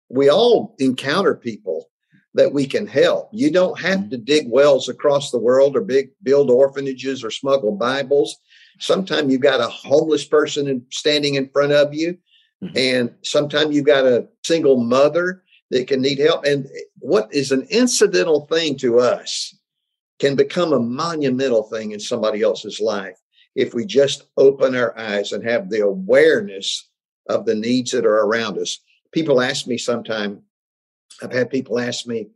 we 0.09 0.29
all 0.29 0.75
encounter 0.79 1.35
people 1.35 1.89
that 2.35 2.53
we 2.53 2.65
can 2.65 2.85
help. 2.85 3.29
You 3.31 3.51
don't 3.51 3.79
have 3.79 3.99
mm-hmm. 4.01 4.09
to 4.09 4.17
dig 4.17 4.49
wells 4.49 4.87
across 4.87 5.31
the 5.31 5.39
world 5.39 5.75
or 5.75 5.81
big 5.81 6.09
build 6.23 6.49
orphanages 6.49 7.23
or 7.23 7.31
smuggle 7.31 7.71
Bibles. 7.71 8.35
Sometimes 8.79 9.31
you've 9.31 9.41
got 9.41 9.61
a 9.61 9.67
homeless 9.67 10.25
person 10.25 10.85
standing 10.91 11.35
in 11.35 11.49
front 11.49 11.71
of 11.71 11.93
you, 11.93 12.17
mm-hmm. 12.63 12.77
and 12.77 13.15
sometimes 13.23 13.75
you've 13.75 13.85
got 13.85 14.05
a 14.05 14.27
single 14.43 14.77
mother 14.77 15.43
that 15.71 15.87
can 15.87 16.01
need 16.01 16.19
help. 16.19 16.45
And 16.45 16.67
what 16.99 17.33
is 17.33 17.51
an 17.51 17.65
incidental 17.69 18.45
thing 18.47 18.77
to 18.77 18.99
us 18.99 19.57
can 20.19 20.35
become 20.35 20.73
a 20.73 20.79
monumental 20.79 21.63
thing 21.63 21.91
in 21.91 21.99
somebody 21.99 22.41
else's 22.41 22.79
life 22.79 23.17
if 23.55 23.73
we 23.73 23.85
just 23.85 24.27
open 24.37 24.75
our 24.75 24.97
eyes 24.97 25.31
and 25.31 25.43
have 25.43 25.69
the 25.69 25.79
awareness 25.79 26.89
of 27.29 27.45
the 27.45 27.55
needs 27.55 27.91
that 27.91 28.05
are 28.05 28.19
around 28.19 28.57
us 28.57 28.79
people 29.15 29.41
ask 29.41 29.65
me 29.65 29.77
sometime, 29.77 30.41
I've 31.21 31.31
had 31.31 31.49
people 31.49 31.79
ask 31.79 32.05
me, 32.05 32.27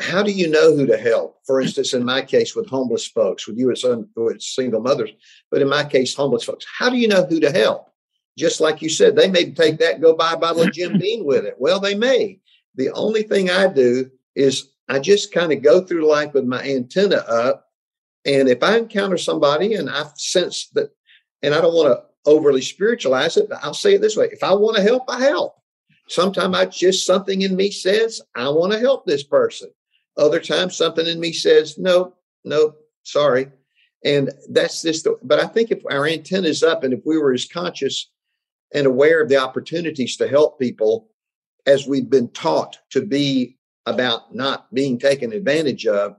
how 0.00 0.22
do 0.22 0.30
you 0.30 0.48
know 0.48 0.76
who 0.76 0.86
to 0.86 0.96
help? 0.96 1.40
For 1.46 1.60
instance, 1.62 1.94
in 1.94 2.04
my 2.04 2.22
case 2.22 2.54
with 2.54 2.68
homeless 2.68 3.06
folks, 3.06 3.46
with 3.46 3.58
you 3.58 3.70
as 3.70 3.84
with 4.16 4.42
single 4.42 4.80
mothers, 4.80 5.10
but 5.50 5.62
in 5.62 5.68
my 5.68 5.84
case, 5.84 6.14
homeless 6.14 6.44
folks, 6.44 6.66
how 6.78 6.88
do 6.90 6.96
you 6.96 7.08
know 7.08 7.24
who 7.24 7.40
to 7.40 7.50
help? 7.50 7.90
Just 8.36 8.60
like 8.60 8.80
you 8.80 8.88
said, 8.88 9.16
they 9.16 9.28
may 9.28 9.50
take 9.50 9.78
that 9.78 9.94
and 9.94 10.02
go 10.02 10.14
buy 10.14 10.34
a 10.34 10.36
bottle 10.36 10.62
of 10.62 10.72
Jim 10.72 10.96
Beam 10.98 11.24
with 11.24 11.44
it. 11.44 11.56
Well, 11.58 11.80
they 11.80 11.96
may. 11.96 12.38
The 12.76 12.90
only 12.90 13.24
thing 13.24 13.50
I 13.50 13.66
do 13.66 14.10
is 14.36 14.70
I 14.88 15.00
just 15.00 15.32
kind 15.32 15.52
of 15.52 15.62
go 15.62 15.82
through 15.82 16.08
life 16.08 16.32
with 16.34 16.44
my 16.44 16.62
antenna 16.62 17.16
up. 17.16 17.66
And 18.24 18.48
if 18.48 18.62
I 18.62 18.78
encounter 18.78 19.18
somebody 19.18 19.74
and 19.74 19.90
I 19.90 20.04
sense 20.14 20.68
that, 20.74 20.90
and 21.42 21.54
I 21.54 21.60
don't 21.60 21.74
want 21.74 21.88
to 21.88 22.30
overly 22.30 22.62
spiritualize 22.62 23.36
it, 23.36 23.48
but 23.48 23.58
I'll 23.62 23.74
say 23.74 23.94
it 23.94 24.00
this 24.00 24.16
way 24.16 24.28
if 24.30 24.44
I 24.44 24.54
want 24.54 24.76
to 24.76 24.82
help, 24.82 25.04
I 25.08 25.20
help. 25.20 25.56
Sometimes 26.08 26.56
I 26.56 26.66
just 26.66 27.06
something 27.06 27.42
in 27.42 27.54
me 27.54 27.70
says, 27.70 28.22
I 28.34 28.48
want 28.48 28.72
to 28.72 28.78
help 28.78 29.04
this 29.04 29.22
person. 29.22 29.70
Other 30.16 30.40
times 30.40 30.76
something 30.76 31.06
in 31.06 31.20
me 31.20 31.32
says, 31.32 31.78
no, 31.78 32.14
no, 32.44 32.74
sorry. 33.04 33.48
And 34.04 34.30
that's 34.50 34.82
just, 34.82 35.04
the, 35.04 35.18
but 35.22 35.38
I 35.38 35.46
think 35.46 35.70
if 35.70 35.82
our 35.90 36.06
antenna 36.06 36.48
is 36.48 36.62
up 36.62 36.82
and 36.82 36.94
if 36.94 37.00
we 37.04 37.18
were 37.18 37.32
as 37.32 37.46
conscious 37.46 38.10
and 38.74 38.86
aware 38.86 39.22
of 39.22 39.28
the 39.28 39.36
opportunities 39.36 40.16
to 40.16 40.28
help 40.28 40.58
people 40.58 41.10
as 41.66 41.86
we've 41.86 42.08
been 42.08 42.28
taught 42.28 42.78
to 42.90 43.04
be 43.04 43.58
about 43.86 44.34
not 44.34 44.72
being 44.72 44.98
taken 44.98 45.32
advantage 45.32 45.86
of, 45.86 46.16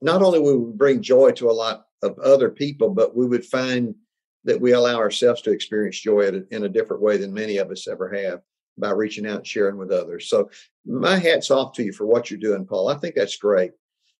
not 0.00 0.22
only 0.22 0.38
would 0.38 0.56
we 0.56 0.72
bring 0.72 1.02
joy 1.02 1.32
to 1.32 1.50
a 1.50 1.52
lot 1.52 1.86
of 2.02 2.18
other 2.20 2.48
people, 2.48 2.90
but 2.90 3.16
we 3.16 3.26
would 3.26 3.44
find 3.44 3.94
that 4.44 4.60
we 4.60 4.72
allow 4.72 4.96
ourselves 4.96 5.42
to 5.42 5.50
experience 5.50 6.00
joy 6.00 6.30
in 6.50 6.64
a 6.64 6.68
different 6.68 7.02
way 7.02 7.16
than 7.16 7.34
many 7.34 7.58
of 7.58 7.70
us 7.70 7.88
ever 7.88 8.08
have 8.08 8.40
by 8.78 8.90
reaching 8.90 9.26
out 9.26 9.38
and 9.38 9.46
sharing 9.46 9.76
with 9.76 9.90
others. 9.90 10.28
So 10.28 10.50
my 10.86 11.18
hat's 11.18 11.50
off 11.50 11.74
to 11.74 11.84
you 11.84 11.92
for 11.92 12.06
what 12.06 12.30
you're 12.30 12.40
doing, 12.40 12.64
Paul. 12.64 12.88
I 12.88 12.96
think 12.96 13.14
that's 13.14 13.36
great 13.36 13.72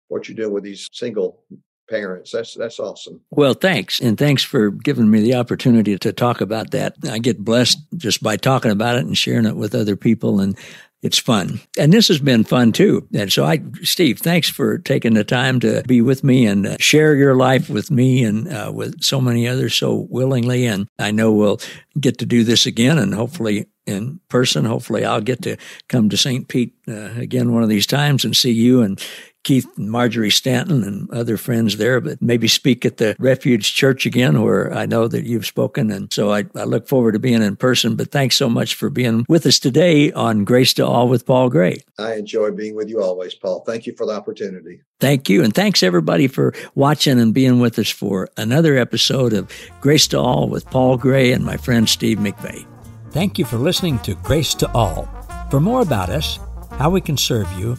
what 0.08 0.28
you're 0.28 0.36
doing 0.36 0.52
with 0.52 0.64
these 0.64 0.88
single 0.92 1.44
parents. 1.88 2.32
That's 2.32 2.54
that's 2.54 2.78
awesome. 2.78 3.20
Well, 3.30 3.54
thanks, 3.54 4.00
and 4.00 4.18
thanks 4.18 4.42
for 4.42 4.70
giving 4.70 5.10
me 5.10 5.20
the 5.20 5.34
opportunity 5.34 5.98
to 5.98 6.12
talk 6.12 6.40
about 6.40 6.70
that. 6.72 6.94
I 7.08 7.18
get 7.18 7.44
blessed 7.44 7.78
just 7.96 8.22
by 8.22 8.36
talking 8.36 8.70
about 8.70 8.96
it 8.96 9.06
and 9.06 9.16
sharing 9.16 9.46
it 9.46 9.56
with 9.56 9.74
other 9.74 9.96
people, 9.96 10.40
and 10.40 10.56
it's 11.02 11.18
fun. 11.18 11.60
And 11.78 11.92
this 11.92 12.08
has 12.08 12.18
been 12.18 12.42
fun 12.42 12.72
too. 12.72 13.06
And 13.14 13.32
so 13.32 13.44
I, 13.44 13.62
Steve, 13.82 14.18
thanks 14.18 14.48
for 14.50 14.78
taking 14.78 15.14
the 15.14 15.24
time 15.24 15.60
to 15.60 15.82
be 15.86 16.00
with 16.00 16.24
me 16.24 16.46
and 16.46 16.66
uh, 16.66 16.76
share 16.80 17.14
your 17.14 17.36
life 17.36 17.70
with 17.70 17.90
me 17.90 18.24
and 18.24 18.52
uh, 18.52 18.72
with 18.74 19.02
so 19.02 19.20
many 19.20 19.46
others 19.46 19.74
so 19.74 20.06
willingly. 20.10 20.66
And 20.66 20.88
I 20.98 21.12
know 21.12 21.32
we'll 21.32 21.60
get 22.00 22.18
to 22.18 22.26
do 22.26 22.42
this 22.42 22.66
again 22.66 22.98
and 22.98 23.14
hopefully 23.14 23.66
in 23.86 24.20
person. 24.28 24.64
Hopefully 24.64 25.04
I'll 25.04 25.20
get 25.20 25.42
to 25.42 25.56
come 25.88 26.08
to 26.08 26.16
St. 26.16 26.48
Pete 26.48 26.74
uh, 26.88 27.12
again 27.16 27.52
one 27.52 27.62
of 27.62 27.68
these 27.68 27.86
times 27.86 28.24
and 28.24 28.36
see 28.36 28.52
you 28.52 28.82
and 28.82 29.00
Keith 29.48 29.78
and 29.78 29.90
Marjorie 29.90 30.28
Stanton 30.28 30.84
and 30.84 31.10
other 31.10 31.38
friends 31.38 31.78
there, 31.78 32.02
but 32.02 32.20
maybe 32.20 32.46
speak 32.46 32.84
at 32.84 32.98
the 32.98 33.16
Refuge 33.18 33.72
Church 33.72 34.04
again, 34.04 34.42
where 34.42 34.70
I 34.74 34.84
know 34.84 35.08
that 35.08 35.24
you've 35.24 35.46
spoken. 35.46 35.90
And 35.90 36.12
so 36.12 36.34
I, 36.34 36.44
I 36.54 36.64
look 36.64 36.86
forward 36.86 37.12
to 37.12 37.18
being 37.18 37.40
in 37.40 37.56
person. 37.56 37.96
But 37.96 38.10
thanks 38.10 38.36
so 38.36 38.50
much 38.50 38.74
for 38.74 38.90
being 38.90 39.24
with 39.26 39.46
us 39.46 39.58
today 39.58 40.12
on 40.12 40.44
Grace 40.44 40.74
to 40.74 40.86
All 40.86 41.08
with 41.08 41.24
Paul 41.24 41.48
Gray. 41.48 41.80
I 41.98 42.16
enjoy 42.16 42.50
being 42.50 42.74
with 42.74 42.90
you 42.90 43.00
always, 43.00 43.34
Paul. 43.34 43.60
Thank 43.60 43.86
you 43.86 43.94
for 43.96 44.04
the 44.04 44.12
opportunity. 44.12 44.82
Thank 45.00 45.30
you. 45.30 45.42
And 45.42 45.54
thanks 45.54 45.82
everybody 45.82 46.26
for 46.26 46.52
watching 46.74 47.18
and 47.18 47.32
being 47.32 47.58
with 47.58 47.78
us 47.78 47.88
for 47.88 48.28
another 48.36 48.76
episode 48.76 49.32
of 49.32 49.50
Grace 49.80 50.08
to 50.08 50.18
All 50.18 50.50
with 50.50 50.66
Paul 50.66 50.98
Gray 50.98 51.32
and 51.32 51.42
my 51.42 51.56
friend 51.56 51.88
Steve 51.88 52.18
McVey. 52.18 52.66
Thank 53.12 53.38
you 53.38 53.46
for 53.46 53.56
listening 53.56 53.98
to 54.00 54.14
Grace 54.16 54.52
to 54.56 54.70
All. 54.72 55.08
For 55.50 55.58
more 55.58 55.80
about 55.80 56.10
us, 56.10 56.38
how 56.72 56.90
we 56.90 57.00
can 57.00 57.16
serve 57.16 57.50
you, 57.52 57.78